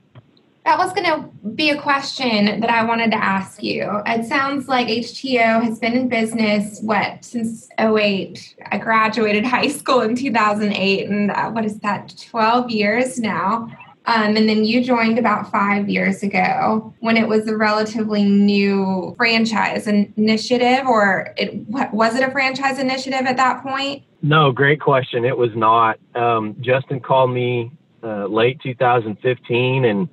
That 0.65 0.77
was 0.77 0.93
going 0.93 1.05
to 1.05 1.27
be 1.49 1.71
a 1.71 1.81
question 1.81 2.61
that 2.61 2.69
I 2.69 2.85
wanted 2.85 3.11
to 3.11 3.17
ask 3.17 3.61
you. 3.61 4.01
It 4.05 4.25
sounds 4.25 4.69
like 4.69 4.87
HTO 4.87 5.61
has 5.61 5.77
been 5.77 5.91
in 5.91 6.07
business, 6.07 6.79
what, 6.81 7.25
since 7.25 7.67
08? 7.77 8.55
I 8.71 8.77
graduated 8.77 9.43
high 9.43 9.67
school 9.67 9.99
in 9.99 10.15
2008, 10.15 11.09
and 11.09 11.31
uh, 11.31 11.51
what 11.51 11.65
is 11.65 11.79
that, 11.79 12.15
12 12.29 12.69
years 12.69 13.19
now? 13.19 13.67
Um, 14.05 14.35
and 14.35 14.49
then 14.49 14.65
you 14.65 14.83
joined 14.83 15.17
about 15.17 15.49
five 15.49 15.87
years 15.87 16.23
ago 16.23 16.93
when 16.99 17.15
it 17.15 17.27
was 17.27 17.47
a 17.47 17.55
relatively 17.55 18.23
new 18.23 19.13
franchise 19.15 19.87
initiative, 19.87 20.85
or 20.85 21.33
it 21.37 21.55
was 21.67 22.15
it 22.15 22.27
a 22.27 22.31
franchise 22.31 22.79
initiative 22.79 23.25
at 23.25 23.37
that 23.37 23.63
point? 23.63 24.03
No, 24.21 24.51
great 24.51 24.81
question. 24.81 25.23
It 25.23 25.37
was 25.37 25.51
not. 25.55 25.99
Um, 26.15 26.55
Justin 26.59 26.99
called 26.99 27.31
me 27.31 27.71
uh, 28.03 28.25
late 28.25 28.59
2015, 28.61 29.85
and 29.85 30.09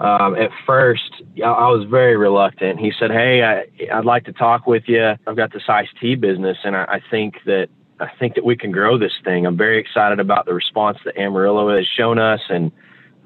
um, 0.00 0.34
at 0.34 0.50
first 0.66 1.22
I 1.36 1.68
was 1.68 1.86
very 1.88 2.16
reluctant. 2.16 2.80
He 2.80 2.92
said, 2.98 3.12
"Hey, 3.12 3.42
I, 3.44 3.96
would 3.96 4.06
like 4.06 4.24
to 4.24 4.32
talk 4.32 4.66
with 4.66 4.84
you. 4.88 5.14
I've 5.24 5.36
got 5.36 5.52
this 5.52 5.62
iced 5.68 5.96
tea 6.00 6.16
business, 6.16 6.58
and 6.64 6.74
I, 6.74 6.84
I 6.84 7.00
think 7.10 7.36
that." 7.46 7.68
I 8.02 8.10
think 8.18 8.34
that 8.36 8.46
we 8.46 8.56
can 8.56 8.70
grow 8.70 8.96
this 8.96 9.12
thing. 9.24 9.44
I'm 9.44 9.58
very 9.58 9.78
excited 9.78 10.20
about 10.20 10.46
the 10.46 10.54
response 10.54 10.96
that 11.04 11.18
Amarillo 11.18 11.76
has 11.76 11.86
shown 11.86 12.18
us, 12.18 12.40
and 12.48 12.72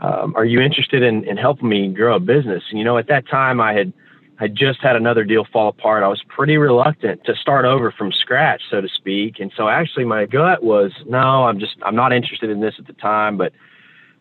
um, 0.04 0.34
are 0.36 0.44
you 0.44 0.60
interested 0.60 1.02
in, 1.02 1.24
in 1.24 1.36
helping 1.38 1.68
me 1.68 1.88
grow 1.88 2.16
a 2.16 2.20
business? 2.20 2.62
And, 2.68 2.78
you 2.78 2.84
know, 2.84 2.98
at 2.98 3.08
that 3.08 3.26
time 3.26 3.58
I 3.58 3.72
had, 3.72 3.92
I 4.38 4.48
just 4.48 4.80
had 4.82 4.96
another 4.96 5.24
deal 5.24 5.46
fall 5.50 5.68
apart. 5.68 6.02
I 6.02 6.08
was 6.08 6.22
pretty 6.28 6.56
reluctant 6.58 7.24
to 7.24 7.34
start 7.34 7.64
over 7.64 7.90
from 7.90 8.12
scratch, 8.12 8.62
so 8.70 8.82
to 8.82 8.88
speak. 8.88 9.40
And 9.40 9.50
so 9.56 9.68
actually 9.68 10.04
my 10.04 10.26
gut 10.26 10.62
was, 10.62 10.92
no, 11.06 11.44
I'm 11.48 11.58
just, 11.58 11.76
I'm 11.82 11.96
not 11.96 12.12
interested 12.12 12.50
in 12.50 12.60
this 12.60 12.74
at 12.78 12.86
the 12.86 12.92
time. 12.92 13.38
But 13.38 13.52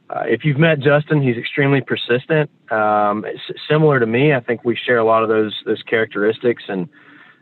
uh, 0.10 0.24
if 0.26 0.46
you've 0.46 0.60
met 0.60 0.80
Justin, 0.80 1.22
he's 1.22 1.38
extremely 1.38 1.82
persistent. 1.82 2.50
Um, 2.72 3.26
similar 3.68 4.00
to 4.00 4.06
me, 4.06 4.34
I 4.34 4.40
think 4.40 4.64
we 4.64 4.78
share 4.78 5.00
a 5.00 5.06
lot 5.06 5.24
of 5.24 5.30
those, 5.30 5.54
those 5.66 5.82
characteristics. 5.84 6.64
And 6.70 6.88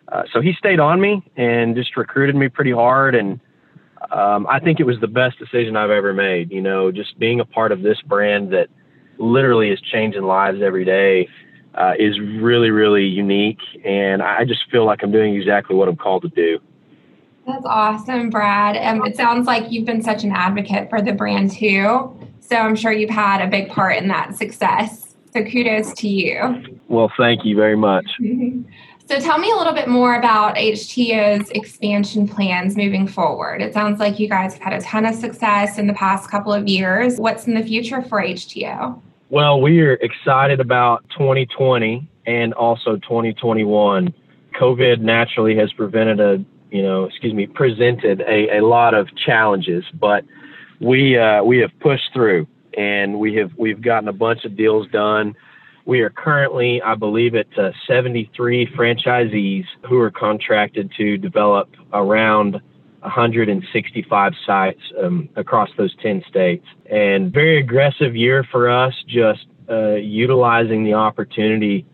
uh, 0.07 0.23
so 0.33 0.41
he 0.41 0.53
stayed 0.53 0.79
on 0.79 0.99
me 0.99 1.21
and 1.35 1.75
just 1.75 1.95
recruited 1.95 2.35
me 2.35 2.47
pretty 2.49 2.71
hard. 2.71 3.13
And, 3.13 3.39
um, 4.09 4.47
I 4.49 4.59
think 4.59 4.79
it 4.79 4.85
was 4.85 4.99
the 4.99 5.07
best 5.07 5.37
decision 5.37 5.75
I've 5.75 5.91
ever 5.91 6.13
made. 6.13 6.51
You 6.51 6.61
know, 6.61 6.91
just 6.91 7.17
being 7.19 7.39
a 7.39 7.45
part 7.45 7.71
of 7.71 7.81
this 7.81 8.01
brand 8.01 8.51
that 8.53 8.67
literally 9.17 9.69
is 9.69 9.79
changing 9.81 10.23
lives 10.23 10.61
every 10.61 10.85
day 10.85 11.27
uh, 11.75 11.93
is 11.97 12.19
really, 12.19 12.71
really 12.71 13.05
unique. 13.05 13.59
And 13.85 14.21
I 14.21 14.45
just 14.45 14.69
feel 14.71 14.85
like 14.85 15.03
I'm 15.03 15.11
doing 15.11 15.35
exactly 15.35 15.75
what 15.75 15.87
I'm 15.87 15.95
called 15.95 16.23
to 16.23 16.29
do. 16.29 16.59
That's 17.45 17.65
awesome, 17.65 18.29
Brad. 18.29 18.77
Um, 18.77 19.05
it 19.05 19.15
sounds 19.15 19.47
like 19.47 19.71
you've 19.71 19.85
been 19.85 20.01
such 20.01 20.23
an 20.23 20.31
advocate 20.31 20.89
for 20.89 21.01
the 21.01 21.11
brand 21.11 21.51
too. 21.51 22.15
So 22.39 22.55
I'm 22.55 22.75
sure 22.75 22.91
you've 22.91 23.09
had 23.09 23.41
a 23.41 23.47
big 23.47 23.69
part 23.69 23.97
in 23.97 24.07
that 24.09 24.35
success. 24.35 25.15
So 25.33 25.43
kudos 25.43 25.93
to 25.93 26.07
you. 26.07 26.79
Well, 26.87 27.11
thank 27.17 27.45
you 27.45 27.55
very 27.55 27.77
much. 27.77 28.05
So 29.11 29.19
tell 29.19 29.39
me 29.39 29.51
a 29.51 29.55
little 29.57 29.73
bit 29.73 29.89
more 29.89 30.15
about 30.15 30.55
HTO's 30.55 31.49
expansion 31.49 32.25
plans 32.29 32.77
moving 32.77 33.09
forward. 33.09 33.61
It 33.61 33.73
sounds 33.73 33.99
like 33.99 34.19
you 34.19 34.29
guys 34.29 34.53
have 34.53 34.61
had 34.61 34.71
a 34.71 34.79
ton 34.79 35.05
of 35.05 35.15
success 35.15 35.77
in 35.77 35.87
the 35.87 35.93
past 35.93 36.31
couple 36.31 36.53
of 36.53 36.65
years. 36.65 37.17
What's 37.17 37.45
in 37.45 37.53
the 37.53 37.61
future 37.61 38.01
for 38.03 38.21
HTO? 38.21 39.01
Well, 39.29 39.59
we 39.59 39.81
are 39.81 39.95
excited 39.95 40.61
about 40.61 41.03
2020 41.09 42.07
and 42.25 42.53
also 42.53 42.95
2021. 42.99 44.13
COVID 44.57 45.01
naturally 45.01 45.57
has 45.57 45.73
prevented 45.73 46.21
a, 46.21 46.45
you 46.73 46.81
know, 46.81 47.03
excuse 47.03 47.33
me, 47.33 47.47
presented 47.47 48.21
a, 48.21 48.59
a 48.59 48.61
lot 48.61 48.93
of 48.93 49.13
challenges, 49.17 49.83
but 49.93 50.23
we 50.79 51.17
uh, 51.17 51.43
we 51.43 51.57
have 51.57 51.71
pushed 51.81 52.13
through 52.13 52.47
and 52.77 53.19
we 53.19 53.35
have 53.35 53.51
we've 53.57 53.81
gotten 53.81 54.07
a 54.07 54.13
bunch 54.13 54.45
of 54.45 54.55
deals 54.55 54.87
done 54.87 55.35
we 55.91 55.99
are 55.99 56.09
currently, 56.09 56.81
I 56.81 56.95
believe, 56.95 57.35
at 57.35 57.47
uh, 57.59 57.71
73 57.85 58.65
franchisees 58.67 59.65
who 59.89 59.99
are 59.99 60.09
contracted 60.09 60.89
to 60.95 61.17
develop 61.17 61.67
around 61.91 62.61
165 63.01 64.33
sites 64.45 64.79
um, 65.03 65.27
across 65.35 65.67
those 65.77 65.93
10 66.01 66.23
states. 66.29 66.65
And 66.89 67.33
very 67.33 67.59
aggressive 67.59 68.15
year 68.15 68.45
for 68.49 68.69
us, 68.69 68.93
just 69.05 69.45
uh, 69.69 69.95
utilizing 69.95 70.85
the 70.85 70.93
opportunity 70.93 71.85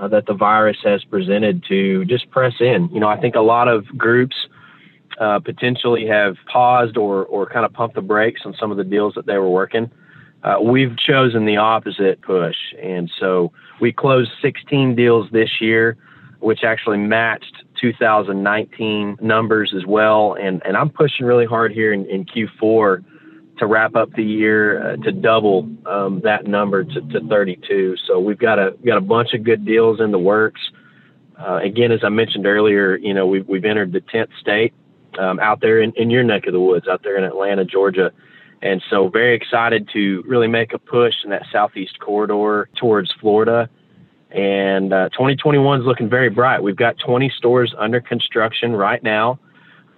uh, 0.00 0.08
that 0.08 0.24
the 0.24 0.32
virus 0.32 0.78
has 0.82 1.04
presented 1.04 1.62
to 1.68 2.06
just 2.06 2.30
press 2.30 2.54
in. 2.58 2.88
You 2.90 3.00
know, 3.00 3.08
I 3.08 3.20
think 3.20 3.34
a 3.34 3.42
lot 3.42 3.68
of 3.68 3.84
groups 3.98 4.34
uh, 5.20 5.40
potentially 5.40 6.06
have 6.06 6.36
paused 6.50 6.96
or, 6.96 7.26
or 7.26 7.44
kind 7.44 7.66
of 7.66 7.74
pumped 7.74 7.96
the 7.96 8.00
brakes 8.00 8.40
on 8.46 8.54
some 8.58 8.70
of 8.70 8.78
the 8.78 8.84
deals 8.84 9.12
that 9.14 9.26
they 9.26 9.36
were 9.36 9.50
working 9.50 9.90
uh, 10.46 10.60
we've 10.60 10.96
chosen 10.96 11.44
the 11.44 11.56
opposite 11.56 12.22
push. 12.22 12.56
And 12.80 13.10
so 13.18 13.52
we 13.80 13.92
closed 13.92 14.30
16 14.40 14.94
deals 14.94 15.28
this 15.32 15.60
year, 15.60 15.96
which 16.38 16.60
actually 16.62 16.98
matched 16.98 17.64
2019 17.80 19.18
numbers 19.20 19.74
as 19.76 19.84
well. 19.84 20.36
And, 20.40 20.62
and 20.64 20.76
I'm 20.76 20.88
pushing 20.88 21.26
really 21.26 21.46
hard 21.46 21.72
here 21.72 21.92
in, 21.92 22.06
in 22.06 22.24
Q4 22.24 23.04
to 23.58 23.66
wrap 23.66 23.96
up 23.96 24.12
the 24.12 24.22
year 24.22 24.92
uh, 24.92 24.96
to 24.98 25.10
double 25.10 25.68
um, 25.84 26.20
that 26.22 26.46
number 26.46 26.84
to, 26.84 27.00
to 27.00 27.20
32. 27.28 27.96
So 28.06 28.20
we've 28.20 28.38
got 28.38 28.60
a 28.60 28.76
got 28.84 28.98
a 28.98 29.00
bunch 29.02 29.32
of 29.34 29.42
good 29.42 29.64
deals 29.64 30.00
in 30.00 30.12
the 30.12 30.18
works. 30.18 30.60
Uh, 31.38 31.56
again, 31.56 31.90
as 31.90 32.00
I 32.04 32.10
mentioned 32.10 32.46
earlier, 32.46 32.96
you 32.96 33.14
know 33.14 33.26
we've 33.26 33.48
we've 33.48 33.64
entered 33.64 33.92
the 33.92 34.02
10th 34.02 34.28
state 34.40 34.74
um, 35.18 35.40
out 35.40 35.60
there 35.62 35.80
in, 35.80 35.92
in 35.96 36.10
your 36.10 36.22
neck 36.22 36.46
of 36.46 36.52
the 36.52 36.60
woods, 36.60 36.86
out 36.86 37.02
there 37.02 37.16
in 37.16 37.24
Atlanta, 37.24 37.64
Georgia, 37.64 38.12
and 38.62 38.82
so, 38.88 39.08
very 39.08 39.34
excited 39.34 39.88
to 39.92 40.22
really 40.26 40.48
make 40.48 40.72
a 40.72 40.78
push 40.78 41.14
in 41.24 41.30
that 41.30 41.46
southeast 41.52 41.98
corridor 42.00 42.68
towards 42.76 43.12
Florida. 43.20 43.68
And 44.30 44.92
uh, 44.92 45.08
2021 45.10 45.80
is 45.80 45.86
looking 45.86 46.08
very 46.08 46.30
bright. 46.30 46.62
We've 46.62 46.76
got 46.76 46.98
20 46.98 47.30
stores 47.36 47.74
under 47.78 48.00
construction 48.00 48.74
right 48.74 49.02
now. 49.02 49.38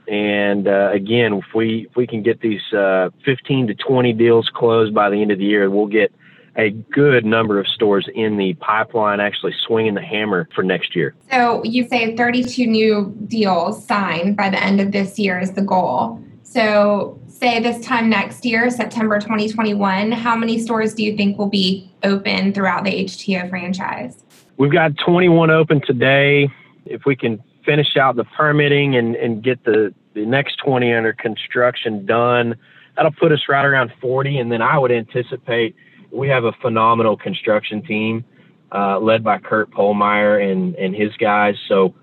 And 0.06 0.66
uh, 0.66 0.90
again, 0.92 1.34
if 1.34 1.54
we 1.54 1.86
if 1.90 1.96
we 1.96 2.06
can 2.06 2.22
get 2.22 2.40
these 2.40 2.62
uh, 2.72 3.10
15 3.24 3.68
to 3.68 3.74
20 3.74 4.12
deals 4.14 4.48
closed 4.48 4.94
by 4.94 5.10
the 5.10 5.20
end 5.20 5.30
of 5.30 5.38
the 5.38 5.44
year, 5.44 5.70
we'll 5.70 5.86
get 5.86 6.12
a 6.56 6.70
good 6.70 7.24
number 7.24 7.60
of 7.60 7.68
stores 7.68 8.08
in 8.14 8.36
the 8.36 8.54
pipeline 8.54 9.20
actually 9.20 9.54
swinging 9.66 9.94
the 9.94 10.02
hammer 10.02 10.48
for 10.54 10.64
next 10.64 10.96
year. 10.96 11.14
So 11.30 11.62
you 11.62 11.86
say 11.86 12.16
32 12.16 12.66
new 12.66 13.16
deals 13.28 13.86
signed 13.86 14.36
by 14.36 14.50
the 14.50 14.62
end 14.62 14.80
of 14.80 14.90
this 14.90 15.18
year 15.18 15.38
is 15.38 15.52
the 15.52 15.62
goal. 15.62 16.20
So 16.42 17.20
say 17.38 17.60
this 17.60 17.84
time 17.84 18.10
next 18.10 18.44
year, 18.44 18.68
September 18.68 19.20
2021, 19.20 20.10
how 20.10 20.34
many 20.34 20.58
stores 20.58 20.92
do 20.94 21.04
you 21.04 21.16
think 21.16 21.38
will 21.38 21.48
be 21.48 21.88
open 22.02 22.52
throughout 22.52 22.82
the 22.82 23.04
HTO 23.04 23.48
franchise? 23.48 24.24
We've 24.56 24.72
got 24.72 24.96
21 24.98 25.50
open 25.50 25.80
today. 25.86 26.48
If 26.84 27.02
we 27.06 27.14
can 27.14 27.42
finish 27.64 27.96
out 27.96 28.16
the 28.16 28.24
permitting 28.24 28.96
and, 28.96 29.14
and 29.14 29.42
get 29.42 29.64
the, 29.64 29.94
the 30.14 30.26
next 30.26 30.56
20 30.56 30.92
under 30.92 31.12
construction 31.12 32.04
done, 32.04 32.56
that'll 32.96 33.12
put 33.12 33.30
us 33.30 33.42
right 33.48 33.64
around 33.64 33.92
40. 34.00 34.38
And 34.38 34.50
then 34.50 34.60
I 34.60 34.76
would 34.76 34.90
anticipate 34.90 35.76
we 36.10 36.28
have 36.28 36.42
a 36.42 36.52
phenomenal 36.60 37.16
construction 37.16 37.82
team 37.82 38.24
uh, 38.72 38.98
led 38.98 39.22
by 39.22 39.38
Kurt 39.38 39.70
Polmeyer 39.70 40.42
and, 40.50 40.74
and 40.74 40.94
his 40.94 41.14
guys. 41.18 41.54
So 41.68 41.94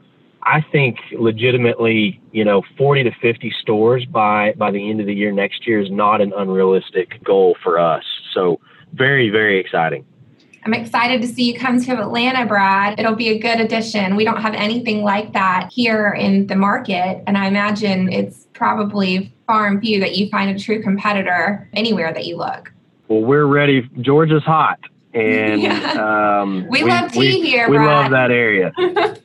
I 0.46 0.62
think 0.72 1.00
legitimately, 1.12 2.22
you 2.32 2.46
know, 2.46 2.62
40 2.78 3.04
to 3.04 3.12
50 3.20 3.52
stores 3.62 4.06
by 4.06 4.54
by 4.54 4.72
the 4.72 4.90
end 4.90 5.00
of 5.00 5.08
the 5.08 5.14
year 5.14 5.32
next 5.32 5.66
year 5.66 5.80
is 5.80 5.90
not 5.90 6.22
an 6.22 6.34
unrealistic 6.38 7.24
goal 7.24 7.58
for 7.64 7.80
us. 7.80 8.04
So 8.34 8.60
very 8.94 9.30
very 9.30 9.60
exciting. 9.60 10.06
I'm 10.64 10.74
excited 10.74 11.22
to 11.22 11.28
see 11.28 11.52
you 11.52 11.60
come 11.60 11.80
to 11.82 12.02
Atlanta, 12.02 12.44
Brad. 12.46 13.00
It'll 13.00 13.16
be 13.16 13.30
a 13.30 13.38
good 13.38 13.60
addition. 13.60 14.16
We 14.16 14.24
don't 14.24 14.42
have 14.42 14.56
anything 14.56 15.04
like 15.04 15.34
that 15.34 15.70
here 15.72 16.10
in 16.20 16.48
the 16.48 16.56
market, 16.56 17.24
and 17.28 17.38
I 17.38 17.48
imagine 17.48 18.12
it's 18.12 18.48
probably 18.54 19.32
far 19.46 19.68
and 19.68 19.80
few 19.80 20.00
that 20.00 20.16
you 20.16 20.28
find 20.30 20.56
a 20.56 20.60
true 20.60 20.82
competitor 20.82 21.70
anywhere 21.74 22.12
that 22.14 22.26
you 22.26 22.38
look. 22.38 22.72
Well, 23.08 23.22
we're 23.22 23.46
ready. 23.46 23.88
Georgia's 24.02 24.44
hot. 24.44 24.80
And 25.14 25.62
yeah. 25.62 26.42
um, 26.42 26.68
we, 26.68 26.84
we, 26.84 26.90
love 26.90 27.12
tea 27.12 27.20
we, 27.20 27.42
here. 27.42 27.70
We 27.70 27.78
Brad. 27.78 27.88
love 27.88 28.12
that 28.12 28.32
area. 28.32 28.74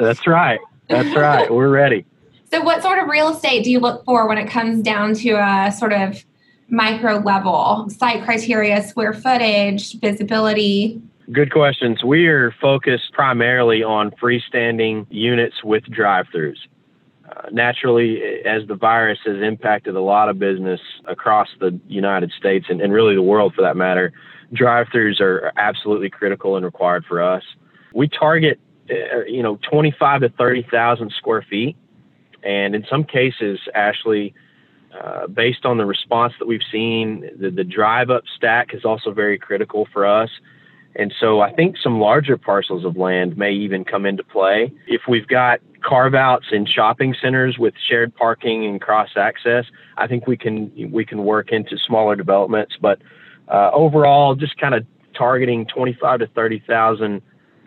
That's 0.00 0.26
right. 0.26 0.60
That's 0.88 1.14
right. 1.14 1.50
We're 1.54 1.68
ready. 1.68 2.06
So, 2.50 2.62
what 2.62 2.82
sort 2.82 2.98
of 2.98 3.08
real 3.08 3.28
estate 3.28 3.64
do 3.64 3.70
you 3.70 3.78
look 3.78 4.04
for 4.04 4.26
when 4.26 4.38
it 4.38 4.48
comes 4.48 4.82
down 4.82 5.14
to 5.14 5.30
a 5.32 5.70
sort 5.70 5.92
of 5.92 6.24
micro 6.68 7.18
level 7.18 7.88
site 7.90 8.24
criteria, 8.24 8.82
square 8.82 9.12
footage, 9.12 10.00
visibility? 10.00 11.00
Good 11.30 11.52
questions. 11.52 12.02
We 12.02 12.26
are 12.26 12.52
focused 12.60 13.12
primarily 13.12 13.84
on 13.84 14.10
freestanding 14.12 15.06
units 15.10 15.62
with 15.62 15.84
drive 15.84 16.26
throughs. 16.34 16.56
Uh, 17.30 17.42
naturally, 17.52 18.20
as 18.44 18.66
the 18.66 18.74
virus 18.74 19.20
has 19.24 19.40
impacted 19.40 19.94
a 19.94 20.00
lot 20.00 20.28
of 20.28 20.40
business 20.40 20.80
across 21.04 21.46
the 21.60 21.78
United 21.86 22.32
States 22.36 22.66
and, 22.68 22.80
and 22.80 22.92
really 22.92 23.14
the 23.14 23.22
world 23.22 23.54
for 23.54 23.62
that 23.62 23.76
matter, 23.76 24.12
drive 24.52 24.88
throughs 24.88 25.20
are 25.20 25.52
absolutely 25.56 26.10
critical 26.10 26.56
and 26.56 26.64
required 26.64 27.04
for 27.04 27.22
us. 27.22 27.44
We 27.94 28.08
target, 28.08 28.58
you 29.26 29.42
know, 29.42 29.58
25 29.70 30.22
to 30.22 30.28
30,000 30.30 31.12
square 31.16 31.42
feet. 31.48 31.76
And 32.42 32.74
in 32.74 32.84
some 32.88 33.04
cases, 33.04 33.60
Ashley, 33.74 34.34
uh, 34.98 35.26
based 35.26 35.64
on 35.64 35.78
the 35.78 35.86
response 35.86 36.32
that 36.38 36.46
we've 36.46 36.64
seen, 36.70 37.30
the, 37.38 37.50
the 37.50 37.64
drive 37.64 38.10
up 38.10 38.24
stack 38.36 38.74
is 38.74 38.84
also 38.84 39.12
very 39.12 39.38
critical 39.38 39.86
for 39.92 40.06
us. 40.06 40.30
And 40.96 41.14
so 41.20 41.40
I 41.40 41.52
think 41.52 41.76
some 41.80 42.00
larger 42.00 42.36
parcels 42.36 42.84
of 42.84 42.96
land 42.96 43.36
may 43.36 43.52
even 43.52 43.84
come 43.84 44.06
into 44.06 44.24
play. 44.24 44.72
If 44.88 45.02
we've 45.08 45.26
got 45.26 45.60
carve 45.82 46.14
outs 46.14 46.46
in 46.50 46.66
shopping 46.66 47.14
centers 47.20 47.58
with 47.58 47.74
shared 47.88 48.14
parking 48.16 48.66
and 48.66 48.80
cross 48.80 49.10
access, 49.16 49.66
I 49.96 50.08
think 50.08 50.26
we 50.26 50.36
can 50.36 50.72
we 50.90 51.04
can 51.04 51.24
work 51.24 51.52
into 51.52 51.78
smaller 51.78 52.16
developments. 52.16 52.76
But 52.80 53.00
uh, 53.48 53.70
overall, 53.72 54.34
just 54.34 54.58
kind 54.58 54.74
of 54.74 54.84
targeting 55.14 55.66
25 55.66 56.20
to 56.20 56.26
30,000 56.26 57.22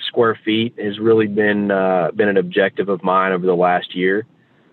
square 0.08 0.40
feet 0.44 0.76
has 0.80 1.00
really 1.00 1.28
been 1.28 1.72
uh, 1.72 2.12
been 2.16 2.30
an 2.30 2.38
objective 2.38 2.90
of 2.90 3.04
mine 3.04 3.32
over 3.32 3.46
the 3.46 3.56
last 3.56 3.96
year. 3.96 4.26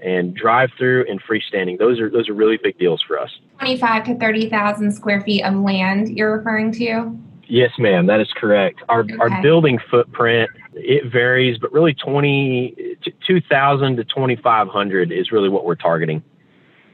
And 0.03 0.35
drive 0.35 0.71
through 0.79 1.05
and 1.11 1.23
freestanding, 1.23 1.79
those 1.79 2.01
are 2.01 2.09
those 2.09 2.29
are 2.31 2.33
really 2.33 2.59
big 2.63 2.79
deals 2.79 3.03
for 3.03 3.19
us. 3.19 3.31
25 3.59 4.05
to 4.05 4.15
30,000 4.19 4.93
square 4.93 5.21
feet 5.21 5.43
of 5.43 5.55
land 5.57 6.17
you're 6.17 6.39
referring 6.39 6.73
to? 6.73 7.15
Yes, 7.47 7.73
ma'am, 7.79 8.07
that 8.07 8.19
is 8.21 8.33
correct. 8.35 8.81
Our 8.89 9.01
okay. 9.01 9.17
our 9.21 9.43
building 9.43 9.79
footprint 9.91 10.51
it 10.73 11.11
varies, 11.11 11.59
but 11.59 11.71
really 11.73 11.93
20 11.93 12.97
2,000 13.27 13.97
to 13.97 14.05
2,500 14.05 15.13
is 15.13 15.33
really 15.33 15.49
what 15.49 15.65
we're 15.65 15.75
targeting. 15.75 16.23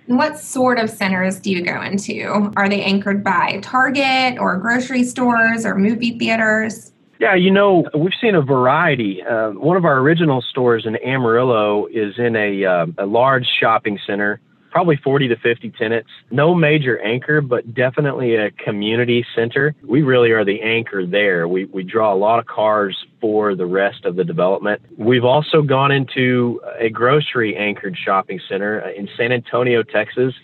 What 0.06 0.38
sort 0.38 0.78
of 0.78 0.88
centers 0.88 1.40
do 1.40 1.50
you 1.50 1.62
go 1.62 1.82
into? 1.82 2.52
Are 2.56 2.68
they 2.68 2.82
anchored 2.82 3.24
by 3.24 3.58
Target 3.62 4.38
or 4.38 4.56
grocery 4.56 5.02
stores 5.02 5.66
or 5.66 5.74
movie 5.74 6.16
theaters? 6.16 6.92
Yeah, 7.18 7.34
you 7.34 7.50
know, 7.50 7.88
we've 7.94 8.12
seen 8.20 8.34
a 8.34 8.42
variety. 8.42 9.22
Uh, 9.22 9.50
one 9.50 9.76
of 9.76 9.84
our 9.84 9.98
original 9.98 10.42
stores 10.42 10.84
in 10.86 10.96
Amarillo 10.96 11.86
is 11.86 12.18
in 12.18 12.36
a, 12.36 12.64
uh, 12.64 12.86
a 12.98 13.06
large 13.06 13.46
shopping 13.58 13.98
center 14.06 14.40
probably 14.76 14.96
40 15.02 15.28
to 15.28 15.36
50 15.36 15.70
tenants. 15.70 16.10
No 16.30 16.54
major 16.54 17.00
anchor, 17.00 17.40
but 17.40 17.72
definitely 17.72 18.34
a 18.34 18.50
community 18.50 19.24
center. 19.34 19.74
We 19.82 20.02
really 20.02 20.32
are 20.32 20.44
the 20.44 20.60
anchor 20.60 21.06
there. 21.06 21.48
We, 21.48 21.64
we 21.64 21.82
draw 21.82 22.12
a 22.12 22.14
lot 22.14 22.40
of 22.40 22.44
cars 22.44 22.94
for 23.18 23.54
the 23.54 23.64
rest 23.64 24.04
of 24.04 24.16
the 24.16 24.24
development. 24.24 24.82
We've 24.98 25.24
also 25.24 25.62
gone 25.62 25.92
into 25.92 26.60
a 26.78 26.90
grocery 26.90 27.56
anchored 27.56 27.96
shopping 27.96 28.38
center 28.50 28.80
in 28.90 29.08
San 29.16 29.32
Antonio, 29.32 29.82
Texas. 29.82 30.34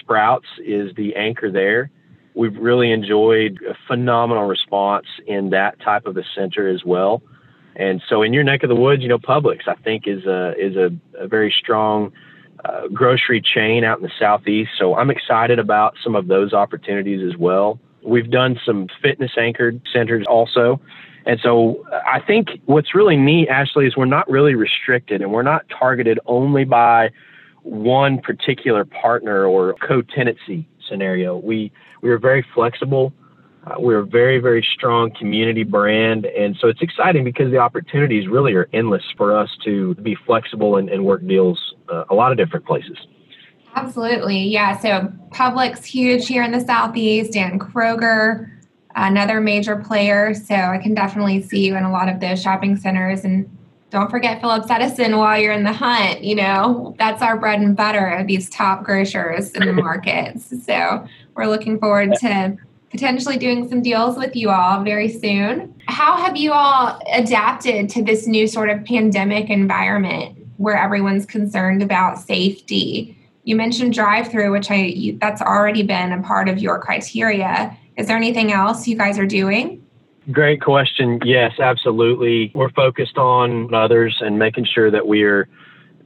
Sprouts 0.00 0.48
is 0.66 0.92
the 0.96 1.14
anchor 1.14 1.52
there. 1.52 1.92
We've 2.40 2.56
really 2.56 2.90
enjoyed 2.90 3.60
a 3.68 3.74
phenomenal 3.86 4.44
response 4.44 5.04
in 5.26 5.50
that 5.50 5.78
type 5.78 6.06
of 6.06 6.16
a 6.16 6.24
center 6.34 6.68
as 6.68 6.82
well. 6.86 7.22
And 7.76 8.00
so 8.08 8.22
in 8.22 8.32
your 8.32 8.44
neck 8.44 8.62
of 8.62 8.70
the 8.70 8.74
woods, 8.74 9.02
you 9.02 9.08
know, 9.08 9.18
Publix, 9.18 9.68
I 9.68 9.74
think 9.74 10.06
is 10.06 10.24
a, 10.24 10.54
is 10.56 10.74
a, 10.74 10.90
a 11.18 11.28
very 11.28 11.52
strong 11.52 12.12
uh, 12.64 12.88
grocery 12.94 13.42
chain 13.42 13.84
out 13.84 13.98
in 13.98 14.04
the 14.04 14.12
southeast. 14.18 14.70
So 14.78 14.96
I'm 14.96 15.10
excited 15.10 15.58
about 15.58 15.96
some 16.02 16.16
of 16.16 16.28
those 16.28 16.54
opportunities 16.54 17.22
as 17.30 17.36
well. 17.36 17.78
We've 18.02 18.30
done 18.30 18.58
some 18.64 18.88
fitness 19.02 19.32
anchored 19.36 19.82
centers 19.92 20.24
also. 20.26 20.80
And 21.26 21.38
so 21.42 21.84
I 21.90 22.20
think 22.20 22.58
what's 22.64 22.94
really 22.94 23.18
neat, 23.18 23.50
Ashley, 23.50 23.86
is 23.86 23.98
we're 23.98 24.06
not 24.06 24.26
really 24.30 24.54
restricted 24.54 25.20
and 25.20 25.30
we're 25.30 25.42
not 25.42 25.66
targeted 25.68 26.18
only 26.24 26.64
by 26.64 27.10
one 27.64 28.18
particular 28.18 28.86
partner 28.86 29.44
or 29.44 29.74
co 29.74 30.00
tenancy 30.00 30.66
scenario. 30.88 31.36
We, 31.36 31.70
we 32.02 32.10
are 32.10 32.18
very 32.18 32.44
flexible 32.54 33.12
uh, 33.66 33.74
we're 33.78 33.98
a 33.98 34.06
very, 34.06 34.38
very 34.38 34.66
strong 34.74 35.10
community 35.18 35.64
brand. 35.64 36.24
And 36.24 36.56
so 36.60 36.68
it's 36.68 36.80
exciting 36.80 37.24
because 37.24 37.50
the 37.50 37.58
opportunities 37.58 38.26
really 38.26 38.54
are 38.54 38.68
endless 38.72 39.02
for 39.16 39.36
us 39.36 39.50
to 39.64 39.94
be 39.96 40.16
flexible 40.26 40.76
and, 40.76 40.88
and 40.88 41.04
work 41.04 41.26
deals 41.26 41.74
uh, 41.92 42.04
a 42.08 42.14
lot 42.14 42.32
of 42.32 42.38
different 42.38 42.64
places. 42.64 42.96
Absolutely. 43.74 44.38
Yeah. 44.48 44.78
So 44.78 45.12
Publix 45.30 45.84
huge 45.84 46.26
here 46.26 46.42
in 46.42 46.52
the 46.52 46.60
Southeast 46.60 47.36
and 47.36 47.60
Kroger, 47.60 48.50
another 48.96 49.40
major 49.40 49.76
player. 49.76 50.32
So 50.34 50.54
I 50.54 50.78
can 50.78 50.94
definitely 50.94 51.42
see 51.42 51.66
you 51.66 51.76
in 51.76 51.84
a 51.84 51.92
lot 51.92 52.08
of 52.08 52.18
those 52.18 52.42
shopping 52.42 52.76
centers. 52.76 53.24
And 53.24 53.54
don't 53.90 54.10
forget 54.10 54.40
Phillips 54.40 54.70
Edison 54.70 55.16
while 55.16 55.38
you're 55.38 55.52
in 55.52 55.64
the 55.64 55.72
hunt. 55.72 56.22
You 56.22 56.36
know, 56.36 56.94
that's 56.98 57.22
our 57.22 57.36
bread 57.36 57.60
and 57.60 57.76
butter, 57.76 58.06
of 58.06 58.26
these 58.26 58.48
top 58.48 58.84
grocers 58.84 59.50
in 59.50 59.66
the 59.66 59.72
markets. 59.82 60.52
so 60.64 61.06
we're 61.34 61.46
looking 61.46 61.78
forward 61.78 62.14
to 62.20 62.56
potentially 62.90 63.36
doing 63.36 63.68
some 63.68 63.82
deals 63.82 64.16
with 64.16 64.34
you 64.34 64.50
all 64.50 64.82
very 64.82 65.08
soon. 65.08 65.74
How 65.86 66.16
have 66.16 66.36
you 66.36 66.52
all 66.52 67.00
adapted 67.12 67.88
to 67.90 68.02
this 68.02 68.26
new 68.26 68.46
sort 68.46 68.68
of 68.68 68.84
pandemic 68.84 69.48
environment 69.48 70.36
where 70.56 70.76
everyone's 70.76 71.26
concerned 71.26 71.82
about 71.82 72.18
safety? 72.18 73.16
You 73.44 73.56
mentioned 73.56 73.94
drive-through, 73.94 74.52
which 74.52 74.68
I 74.70 75.16
that's 75.20 75.40
already 75.40 75.82
been 75.82 76.12
a 76.12 76.22
part 76.22 76.48
of 76.48 76.58
your 76.58 76.78
criteria. 76.78 77.76
Is 77.96 78.06
there 78.06 78.16
anything 78.16 78.52
else 78.52 78.86
you 78.86 78.96
guys 78.96 79.18
are 79.18 79.26
doing? 79.26 79.79
Great 80.30 80.60
question. 80.60 81.18
Yes, 81.24 81.52
absolutely. 81.58 82.52
We're 82.54 82.70
focused 82.70 83.16
on 83.16 83.72
others 83.72 84.18
and 84.20 84.38
making 84.38 84.66
sure 84.66 84.90
that 84.90 85.06
we 85.06 85.22
are 85.22 85.48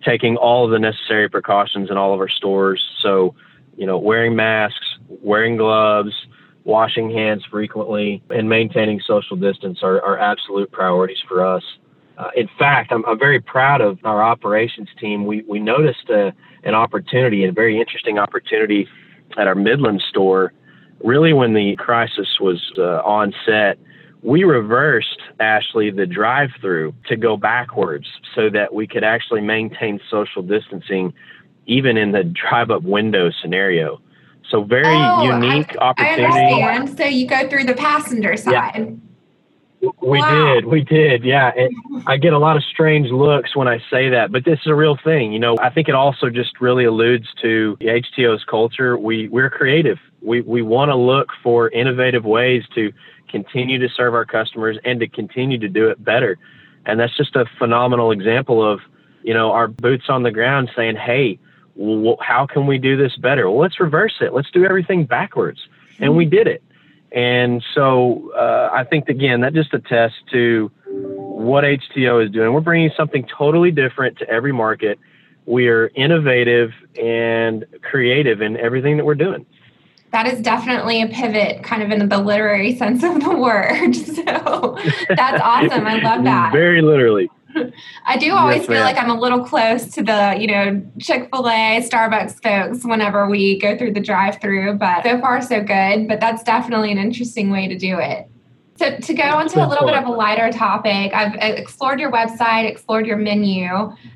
taking 0.05 0.37
all 0.37 0.64
of 0.64 0.70
the 0.70 0.79
necessary 0.79 1.29
precautions 1.29 1.90
in 1.90 1.96
all 1.96 2.14
of 2.14 2.20
our 2.20 2.29
stores. 2.29 2.83
So, 3.00 3.35
you 3.77 3.87
know, 3.87 3.98
wearing 3.98 4.37
masks, 4.37 4.87
wearing 5.09 5.57
gloves, 5.57 6.12
washing 6.64 7.11
hands 7.11 7.44
frequently, 7.50 8.22
and 8.31 8.48
maintaining 8.48 9.00
social 9.00 9.37
distance 9.37 9.81
are, 9.83 10.00
are 10.03 10.18
absolute 10.18 10.70
priorities 10.70 11.18
for 11.27 11.44
us. 11.44 11.62
Uh, 12.16 12.31
in 12.37 12.48
fact, 12.59 12.92
I'm, 12.92 13.05
I'm, 13.07 13.18
very 13.18 13.40
proud 13.40 13.81
of 13.81 13.98
our 14.05 14.22
operations 14.22 14.88
team. 15.00 15.27
We, 15.27 15.42
we 15.48 15.59
noticed 15.59 16.09
a, 16.11 16.33
an 16.62 16.74
opportunity, 16.74 17.44
a 17.44 17.53
very 17.53 17.81
interesting 17.81 18.18
opportunity 18.18 18.87
at 19.37 19.48
our 19.48 19.57
Midland 19.57 20.03
store. 20.09 20.53
Really, 21.03 21.33
when 21.33 21.55
the 21.55 21.74
crisis 21.77 22.38
was 22.40 22.62
uh, 22.79 23.03
on 23.03 23.35
set, 23.44 23.79
we 24.24 24.42
reversed 24.42 25.20
Ashley 25.38 25.90
the 25.90 26.06
drive 26.06 26.48
through 26.60 26.94
to 27.06 27.16
go 27.16 27.37
backwards 27.37 28.06
so 28.34 28.48
that 28.50 28.72
we 28.72 28.87
could 28.87 29.04
actually 29.04 29.42
maintain 29.42 30.00
social 30.10 30.42
distancing 30.42 31.12
even 31.66 31.98
in 31.98 32.12
the 32.12 32.24
drive 32.24 32.70
up 32.70 32.82
window 32.82 33.30
scenario. 33.42 34.00
So 34.50 34.64
very 34.64 34.87
oh, 34.87 35.22
unique 35.24 35.76
I, 35.78 35.84
opportunity. 35.84 36.62
I 36.62 36.74
understand. 36.74 36.98
So 36.98 37.04
you 37.04 37.26
go 37.26 37.48
through 37.48 37.64
the 37.64 37.74
passenger 37.74 38.37
side. 38.37 38.52
Yeah. 38.76 39.90
We 40.00 40.18
wow. 40.18 40.54
did, 40.54 40.64
we 40.64 40.80
did, 40.80 41.24
yeah. 41.24 41.52
And 41.54 42.02
I 42.06 42.16
get 42.16 42.32
a 42.32 42.38
lot 42.38 42.56
of 42.56 42.62
strange 42.64 43.10
looks 43.10 43.54
when 43.54 43.68
I 43.68 43.80
say 43.90 44.08
that, 44.08 44.32
but 44.32 44.46
this 44.46 44.58
is 44.60 44.66
a 44.66 44.74
real 44.74 44.96
thing. 45.04 45.30
You 45.34 45.38
know, 45.38 45.58
I 45.60 45.68
think 45.68 45.88
it 45.88 45.94
also 45.94 46.30
just 46.30 46.58
really 46.58 46.87
alludes 46.87 47.26
to 47.42 47.76
the 47.80 47.87
HTO's 47.87 48.44
culture. 48.44 48.96
We 48.96 49.28
we're 49.28 49.50
creative. 49.50 49.98
We 50.22 50.40
we 50.40 50.62
want 50.62 50.88
to 50.88 50.96
look 50.96 51.28
for 51.42 51.68
innovative 51.68 52.24
ways 52.24 52.62
to 52.74 52.94
continue 53.35 53.79
to 53.79 53.88
serve 53.88 54.14
our 54.14 54.25
customers 54.25 54.77
and 54.85 55.01
to 55.01 55.09
continue 55.09 55.59
to 55.59 55.68
do 55.68 55.88
it 55.88 56.03
better. 56.03 56.38
And 56.87 57.01
that's 57.01 57.16
just 57.16 57.35
a 57.35 57.47
phenomenal 57.59 58.12
example 58.12 58.59
of, 58.73 58.81
you 59.23 59.35
know, 59.35 59.51
our 59.51 59.66
boots 59.66 60.05
on 60.09 60.23
the 60.23 60.31
ground 60.31 60.70
saying, 60.77 60.97
"Hey, 60.97 61.38
well, 61.75 62.16
how 62.20 62.47
can 62.47 62.66
we 62.66 62.79
do 62.79 62.97
this 62.97 63.16
better? 63.16 63.51
Well, 63.51 63.61
let's 63.61 63.81
reverse 63.81 64.14
it. 64.20 64.33
Let's 64.33 64.51
do 64.51 64.64
everything 64.64 65.05
backwards. 65.05 65.61
And 65.99 66.16
we 66.16 66.25
did 66.25 66.47
it. 66.47 66.62
And 67.12 67.62
so 67.75 68.33
uh, 68.35 68.70
I 68.73 68.85
think, 68.85 69.09
again, 69.09 69.40
that 69.42 69.55
just 69.55 69.73
attests 69.73 70.18
to 70.33 70.70
what 70.87 71.64
HTO 71.64 72.25
is 72.25 72.31
doing. 72.31 72.53
We're 72.53 72.61
bringing 72.61 72.90
something 72.97 73.27
totally 73.27 73.70
different 73.70 74.18
to 74.18 74.29
every 74.29 74.53
market. 74.53 74.99
We 75.47 75.68
are 75.68 75.90
innovative 75.94 76.70
and 77.01 77.64
creative 77.83 78.40
in 78.42 78.57
everything 78.57 78.97
that 78.97 79.05
we're 79.05 79.14
doing. 79.14 79.47
That 80.14 80.29
is 80.29 80.40
definitely 80.40 81.03
a 81.03 81.09
pivot, 81.09 81.64
kind 81.64 81.83
of 81.83 81.90
in 81.90 82.09
the 82.09 82.18
literary 82.18 82.77
sense 82.77 83.03
of 83.03 83.20
the 83.20 83.37
word. 83.37 83.96
So 84.14 84.79
that's 85.09 85.42
awesome. 85.42 85.87
I 85.87 86.00
love 86.00 86.22
that. 86.22 86.53
Very 86.53 86.83
literally. 86.83 87.29
I 88.07 88.16
do 88.16 88.33
always 88.33 88.59
yes, 88.59 88.66
feel 88.66 88.81
like 88.81 88.96
I'm 88.96 89.11
a 89.11 89.18
little 89.18 89.44
close 89.44 89.87
to 89.94 90.05
the, 90.05 90.37
you 90.38 90.46
know, 90.46 90.81
Chick 91.00 91.29
fil 91.33 91.48
A, 91.48 91.81
Starbucks 91.83 92.40
folks 92.42 92.85
whenever 92.85 93.29
we 93.29 93.59
go 93.59 93.77
through 93.77 93.94
the 93.94 94.00
drive 94.00 94.40
through, 94.40 94.74
but 94.74 95.03
so 95.03 95.20
far 95.20 95.42
so 95.42 95.61
good. 95.61 96.07
But 96.07 96.20
that's 96.20 96.44
definitely 96.44 96.92
an 96.92 96.98
interesting 96.98 97.50
way 97.50 97.66
to 97.66 97.77
do 97.77 97.98
it. 97.98 98.29
So, 98.77 98.96
to 98.96 99.14
go 99.14 99.22
on 99.24 99.48
to 99.48 99.64
a 99.64 99.68
little 99.68 99.87
bit 99.87 99.96
of 99.96 100.05
a 100.05 100.11
lighter 100.11 100.50
topic, 100.50 101.12
I've 101.12 101.35
uh, 101.35 101.55
explored 101.57 101.98
your 102.00 102.11
website, 102.11 102.68
explored 102.68 103.07
your 103.07 103.16
menu. 103.16 103.66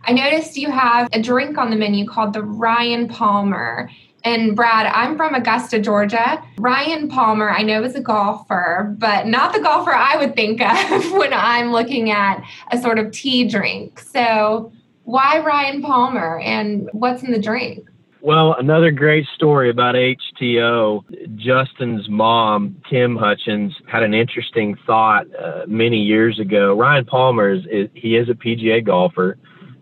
I 0.05 0.13
noticed 0.13 0.57
you 0.57 0.71
have 0.71 1.09
a 1.13 1.21
drink 1.21 1.59
on 1.59 1.71
the 1.71 1.77
menu 1.77 2.07
called 2.07 2.33
the 2.33 2.43
Ryan 2.43 3.09
Palmer. 3.09 3.91
And 4.25 4.57
Brad, 4.57 4.87
I'm 4.87 5.17
from 5.17 5.35
Augusta, 5.35 5.79
Georgia. 5.79 6.43
Ryan 6.59 7.09
Palmer, 7.09 7.51
I 7.51 7.63
know 7.63 7.85
is 7.85 7.95
a 7.95 8.01
golfer, 8.01 8.95
but 8.99 9.27
not 9.27 9.53
the 9.53 9.61
golfer 9.61 9.95
I 9.95 10.17
would 10.17 10.35
think 10.35 10.61
of 10.61 11.13
when 11.13 11.33
I'm 11.33 11.71
looking 11.71 12.11
at 12.11 12.43
a 12.73 12.79
sort 12.79 12.99
of 12.99 13.13
tea 13.13 13.49
drink. 13.49 14.01
So, 14.01 14.73
why 15.05 15.39
Ryan 15.39 15.81
Palmer 15.83 16.39
and 16.41 16.91
what's 16.93 17.23
in 17.23 17.31
the 17.31 17.41
drink? 17.41 17.89
Well, 18.21 18.55
another 18.59 18.91
great 18.91 19.27
story 19.35 19.71
about 19.71 19.95
HTO. 19.95 21.05
Justin's 21.37 22.09
mom, 22.09 22.77
Kim 22.91 23.17
Hutchins, 23.17 23.75
had 23.87 24.03
an 24.03 24.13
interesting 24.13 24.77
thought 24.87 25.27
uh, 25.35 25.63
many 25.69 25.99
years 25.99 26.41
ago. 26.41 26.75
Ryan 26.77 27.05
Palmer 27.05 27.51
is, 27.51 27.65
is, 27.71 27.89
he 27.95 28.17
is 28.17 28.29
a 28.29 28.35
PGA 28.35 28.85
golfer, 28.85 29.39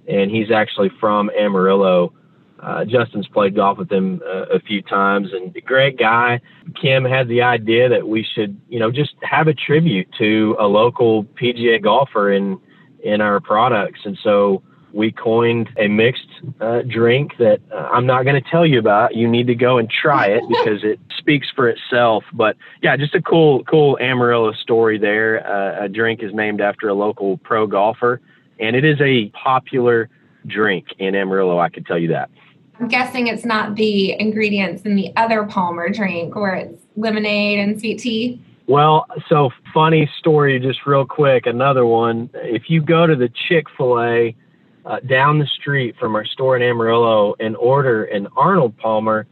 and 0.07 0.31
he's 0.31 0.51
actually 0.51 0.91
from 1.01 1.31
Amarillo. 1.31 2.13
Uh, 2.61 2.85
Justin's 2.85 3.29
played 3.29 3.55
golf 3.55 3.79
with 3.79 3.91
him 3.91 4.23
uh, 4.27 4.47
a 4.47 4.61
few 4.61 4.83
times, 4.83 5.29
and 5.33 5.55
great 5.65 5.99
guy. 5.99 6.41
Kim 6.81 7.05
had 7.05 7.29
the 7.29 7.43
idea 7.43 7.89
that 7.89 8.09
we 8.09 8.27
should, 8.35 8.61
you 8.69 8.79
know, 8.79 8.91
just 8.91 9.15
have 9.23 9.47
a 9.47 9.55
tribute 9.55 10.09
to 10.19 10.57
a 10.59 10.67
local 10.67 11.25
PGA 11.25 11.83
golfer 11.83 12.33
in 12.33 12.59
in 13.03 13.21
our 13.21 13.41
products, 13.41 14.01
and 14.05 14.19
so 14.23 14.63
we 14.97 15.13
coined 15.13 15.69
a 15.79 15.89
mixed 15.89 16.27
uh, 16.61 16.81
drink 16.89 17.33
that 17.39 17.61
uh, 17.71 17.89
I'm 17.93 18.07
not 18.07 18.25
going 18.25 18.43
to 18.43 18.51
tell 18.51 18.65
you 18.65 18.79
about. 18.79 19.15
You 19.15 19.29
need 19.29 19.47
to 19.49 19.55
go 19.55 19.77
and 19.77 19.91
try 19.91 20.27
it 20.27 20.43
because 20.49 20.83
it 20.83 20.99
speaks 21.19 21.49
for 21.55 21.69
itself. 21.69 22.25
But 22.33 22.57
yeah, 22.83 22.97
just 22.97 23.15
a 23.15 23.21
cool, 23.21 23.63
cool 23.65 23.99
Amarillo 24.01 24.53
story 24.53 24.99
there. 24.99 25.47
Uh, 25.47 25.85
a 25.85 25.89
drink 25.89 26.23
is 26.23 26.33
named 26.33 26.63
after 26.63 26.89
a 26.89 26.95
local 26.95 27.37
pro 27.39 27.67
golfer, 27.67 28.23
and 28.59 28.75
it 28.75 28.85
is 28.85 28.99
a 29.03 29.29
popular 29.31 30.09
drink 30.47 30.87
in 30.99 31.15
Amarillo. 31.15 31.59
I 31.59 31.69
can 31.69 31.85
tell 31.85 31.99
you 31.99 32.09
that. 32.09 32.31
I'm 32.79 32.89
guessing 32.89 33.27
it's 33.27 33.45
not 33.45 33.75
the 33.75 34.19
ingredients 34.19 34.83
in 34.83 34.97
the 34.97 35.13
other 35.17 35.45
Palmer 35.45 35.89
drink 35.89 36.35
where 36.35 36.55
it's 36.55 36.83
lemonade 36.97 37.59
and 37.59 37.79
sweet 37.79 37.99
tea. 37.99 38.41
Well, 38.67 39.07
so 39.29 39.51
funny 39.73 40.11
story, 40.19 40.59
just 40.59 40.87
real 40.87 41.07
quick. 41.07 41.47
Another 41.47 41.87
one. 41.87 42.29
If 42.35 42.69
you 42.69 42.83
go 42.83 43.07
to 43.07 43.15
the 43.15 43.31
Chick 43.49 43.67
fil 43.77 44.01
A 44.01 44.37
uh, 44.85 45.01
down 45.01 45.39
the 45.39 45.47
street 45.47 45.97
from 45.99 46.15
our 46.15 46.25
store 46.25 46.57
in 46.57 46.63
Amarillo 46.63 47.35
and 47.41 47.57
order 47.57 48.05
an 48.05 48.27
Arnold 48.37 48.77
Palmer, 48.77 49.27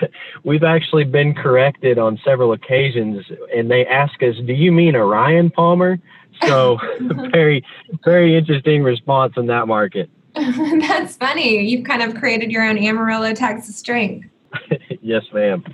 we've 0.44 0.64
actually 0.64 1.04
been 1.04 1.34
corrected 1.34 1.98
on 1.98 2.18
several 2.24 2.52
occasions 2.52 3.24
and 3.54 3.70
they 3.70 3.86
ask 3.86 4.22
us, 4.22 4.34
Do 4.44 4.52
you 4.52 4.72
mean 4.72 4.94
a 4.94 5.04
Ryan 5.04 5.50
Palmer? 5.50 5.98
So, 6.42 6.78
very, 7.32 7.64
very 8.04 8.36
interesting 8.36 8.82
response 8.82 9.34
in 9.36 9.46
that 9.46 9.68
market. 9.68 10.10
That's 10.34 11.16
funny. 11.16 11.60
You've 11.66 11.84
kind 11.84 12.02
of 12.02 12.14
created 12.14 12.50
your 12.52 12.64
own 12.64 12.78
Amarillo, 12.78 13.34
Texas 13.34 13.82
drink. 13.82 14.26
yes, 15.00 15.22
ma'am. 15.32 15.64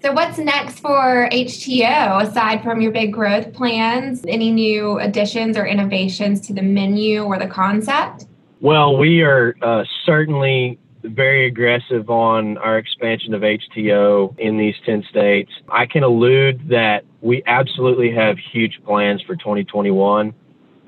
So, 0.00 0.12
what's 0.12 0.38
next 0.38 0.78
for 0.78 1.28
HTO 1.32 2.22
aside 2.22 2.62
from 2.62 2.80
your 2.80 2.92
big 2.92 3.12
growth 3.12 3.52
plans? 3.52 4.24
Any 4.28 4.52
new 4.52 5.00
additions 5.00 5.56
or 5.56 5.66
innovations 5.66 6.40
to 6.42 6.54
the 6.54 6.62
menu 6.62 7.24
or 7.24 7.38
the 7.38 7.48
concept? 7.48 8.26
Well, 8.60 8.96
we 8.96 9.22
are 9.22 9.56
uh, 9.60 9.84
certainly 10.04 10.78
very 11.02 11.46
aggressive 11.46 12.10
on 12.10 12.58
our 12.58 12.78
expansion 12.78 13.34
of 13.34 13.42
HTO 13.42 14.38
in 14.38 14.56
these 14.58 14.74
10 14.84 15.04
states. 15.10 15.50
I 15.68 15.86
can 15.86 16.02
allude 16.04 16.68
that 16.68 17.04
we 17.20 17.42
absolutely 17.46 18.12
have 18.14 18.36
huge 18.38 18.80
plans 18.84 19.22
for 19.22 19.34
2021. 19.36 20.34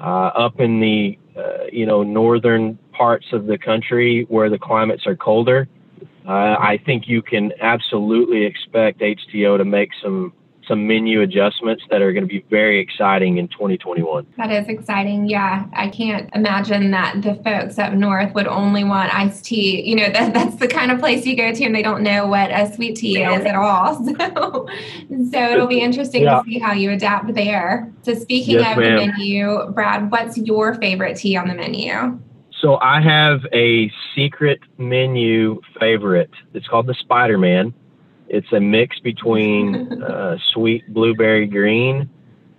Uh, 0.01 0.03
up 0.03 0.61
in 0.61 0.81
the 0.81 1.19
uh, 1.37 1.67
you 1.71 1.85
know 1.85 2.03
northern 2.03 2.79
parts 3.01 3.33
of 3.33 3.47
the 3.47 3.57
country 3.57 4.27
where 4.29 4.51
the 4.51 4.59
climates 4.59 5.07
are 5.07 5.17
colder. 5.17 5.67
Uh, 6.29 6.57
I 6.61 6.79
think 6.85 7.09
you 7.09 7.23
can 7.23 7.51
absolutely 7.63 8.45
expect 8.45 9.01
HTO 9.01 9.57
to 9.57 9.65
make 9.65 9.89
some 10.03 10.35
some 10.69 10.87
menu 10.87 11.21
adjustments 11.21 11.83
that 11.91 12.01
are 12.01 12.13
going 12.13 12.23
to 12.23 12.29
be 12.29 12.45
very 12.49 12.79
exciting 12.79 13.39
in 13.39 13.49
2021. 13.49 14.25
That 14.37 14.53
is 14.53 14.69
exciting. 14.69 15.29
Yeah. 15.29 15.65
I 15.73 15.89
can't 15.89 16.31
imagine 16.33 16.93
that 16.93 17.23
the 17.23 17.35
folks 17.43 17.77
up 17.77 17.95
north 17.95 18.33
would 18.35 18.47
only 18.47 18.85
want 18.85 19.13
iced 19.13 19.47
tea. 19.47 19.83
You 19.83 19.97
know, 19.97 20.11
that, 20.11 20.33
that's 20.33 20.57
the 20.57 20.69
kind 20.69 20.93
of 20.93 21.01
place 21.01 21.27
you 21.27 21.37
go 21.37 21.53
to 21.53 21.65
and 21.65 21.75
they 21.75 21.83
don't 21.83 22.05
know 22.05 22.29
what 22.29 22.53
a 22.53 22.73
sweet 22.73 22.97
tea 22.97 23.21
is 23.21 23.45
at 23.45 23.57
all. 23.57 23.97
So, 24.21 24.69
so 25.33 25.53
it'll 25.53 25.67
be 25.67 25.81
interesting 25.81 26.23
yeah. 26.23 26.41
to 26.41 26.45
see 26.45 26.59
how 26.61 26.73
you 26.73 26.91
adapt 26.91 27.35
there. 27.35 27.93
So, 28.03 28.15
speaking 28.15 28.57
yes, 28.57 28.77
of 28.77 28.83
ma'am. 28.83 28.97
the 28.97 29.07
menu, 29.07 29.73
Brad, 29.73 30.11
what's 30.11 30.39
your 30.39 30.75
favorite 30.75 31.17
tea 31.17 31.37
on 31.37 31.49
the 31.49 31.55
menu? 31.55 32.21
So 32.61 32.77
I 32.77 33.01
have 33.01 33.47
a 33.53 33.91
secret 34.15 34.61
menu 34.77 35.61
favorite. 35.79 36.31
It's 36.53 36.69
called 36.69 36.87
the 36.87 36.95
Spider 36.95 37.39
Man. 37.39 37.73
It's 38.29 38.53
a 38.53 38.61
mix 38.61 38.99
between 38.99 40.03
uh, 40.03 40.37
sweet 40.53 40.93
blueberry 40.93 41.47
green 41.47 42.11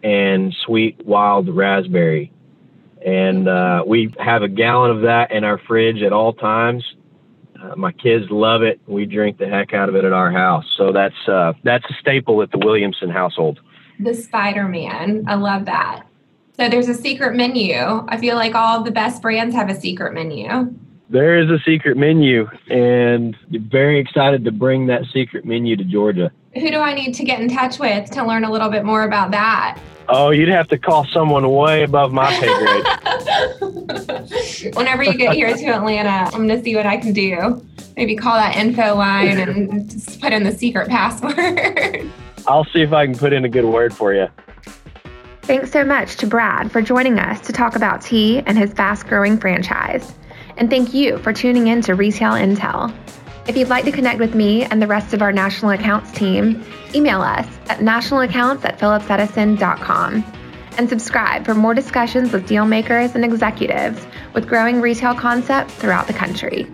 and 0.04 0.54
sweet 0.66 1.06
wild 1.06 1.56
raspberry. 1.56 2.32
And 3.06 3.48
uh, 3.48 3.84
we 3.86 4.14
have 4.20 4.42
a 4.42 4.48
gallon 4.48 4.92
of 4.92 5.02
that 5.04 5.32
in 5.32 5.44
our 5.44 5.60
fridge 5.60 6.02
at 6.02 6.14
all 6.14 6.34
times. 6.34 6.84
Uh, 7.62 7.76
my 7.76 7.92
kids 7.92 8.26
love 8.32 8.64
it. 8.64 8.80
We 8.88 9.06
drink 9.06 9.38
the 9.38 9.48
heck 9.48 9.74
out 9.74 9.88
of 9.88 9.96
it 9.96 10.04
at 10.04 10.14
our 10.14 10.32
house. 10.32 10.66
So 10.78 10.92
that's 10.92 11.28
uh, 11.28 11.54
that's 11.64 11.86
a 11.90 11.94
staple 12.00 12.42
at 12.42 12.52
the 12.52 12.58
Williamson 12.58 13.10
household. 13.10 13.60
The 14.00 14.16
Spider 14.16 14.68
Man. 14.68 15.26
I 15.28 15.36
love 15.36 15.66
that. 15.66 16.08
So 16.62 16.70
there's 16.70 16.90
a 16.90 16.94
secret 16.94 17.36
menu. 17.36 18.06
I 18.08 18.18
feel 18.18 18.36
like 18.36 18.54
all 18.54 18.84
the 18.84 18.92
best 18.92 19.20
brands 19.24 19.56
have 19.56 19.68
a 19.72 19.82
secret 19.82 20.14
menu. 20.14 20.72
There 21.10 21.40
is 21.40 21.50
a 21.50 21.58
secret 21.66 21.98
menu, 21.98 22.48
and 22.70 23.36
very 23.50 23.98
excited 23.98 24.46
to 24.46 24.52
bring 24.52 24.86
that 24.86 25.06
secret 25.12 25.44
menu 25.44 25.76
to 25.76 25.84
Georgia. 25.84 26.32
Who 26.54 26.70
do 26.70 26.78
I 26.78 26.94
need 26.94 27.16
to 27.16 27.24
get 27.24 27.42
in 27.42 27.50
touch 27.50 27.80
with 27.80 28.12
to 28.12 28.24
learn 28.24 28.44
a 28.44 28.52
little 28.52 28.70
bit 28.70 28.86
more 28.86 29.06
about 29.06 29.32
that? 29.32 29.80
Oh, 30.08 30.30
you'd 30.30 30.50
have 30.50 30.68
to 30.68 30.78
call 30.78 31.08
someone 31.08 31.50
way 31.50 31.82
above 31.82 32.14
my 32.14 32.30
pay 32.30 32.54
grade. 32.60 32.86
Whenever 34.76 35.02
you 35.02 35.16
get 35.16 35.34
here 35.34 35.52
to 35.58 35.66
Atlanta, 35.66 36.30
I'm 36.32 36.48
going 36.48 36.50
to 36.50 36.62
see 36.64 36.76
what 36.76 36.86
I 36.86 36.98
can 36.98 37.12
do. 37.12 37.66
Maybe 37.98 38.16
call 38.16 38.36
that 38.36 38.56
info 38.56 38.94
line 38.94 39.40
and 39.40 39.90
just 39.90 40.22
put 40.22 40.32
in 40.32 40.44
the 40.44 40.52
secret 40.52 40.90
password. 40.90 42.08
I'll 42.46 42.66
see 42.66 42.84
if 42.84 42.94
I 42.94 43.08
can 43.08 43.18
put 43.18 43.34
in 43.34 43.46
a 43.46 43.50
good 43.50 43.66
word 43.66 43.96
for 43.96 44.14
you. 44.14 44.28
Thanks 45.52 45.70
so 45.70 45.84
much 45.84 46.16
to 46.16 46.28
Brad 46.28 46.72
for 46.72 46.82
joining 46.82 47.20
us 47.20 47.42
to 47.42 47.52
talk 47.52 47.76
about 47.76 48.02
tea 48.02 48.40
and 48.46 48.58
his 48.58 48.72
fast 48.72 49.06
growing 49.08 49.38
franchise. 49.38 50.14
And 50.56 50.70
thank 50.70 50.94
you 50.94 51.18
for 51.18 51.34
tuning 51.34 51.68
in 51.68 51.82
to 51.82 51.94
Retail 51.94 52.32
Intel. 52.32 52.96
If 53.50 53.58
you'd 53.58 53.68
like 53.68 53.84
to 53.84 53.92
connect 53.92 54.18
with 54.18 54.34
me 54.34 54.64
and 54.64 54.82
the 54.82 54.88
rest 54.88 55.14
of 55.14 55.22
our 55.22 55.34
national 55.34 55.72
accounts 55.72 56.14
team, 56.14 56.64
email 56.96 57.22
us 57.22 57.46
at 57.68 57.80
nationalaccounts 57.80 58.64
at 58.64 58.80
and 60.78 60.88
subscribe 60.88 61.44
for 61.44 61.54
more 61.54 61.74
discussions 61.74 62.32
with 62.32 62.48
deal 62.48 62.64
makers 62.64 63.14
and 63.14 63.26
executives 63.26 64.08
with 64.34 64.48
growing 64.48 64.80
retail 64.80 65.14
concepts 65.14 65.74
throughout 65.74 66.08
the 66.08 66.14
country. 66.14 66.66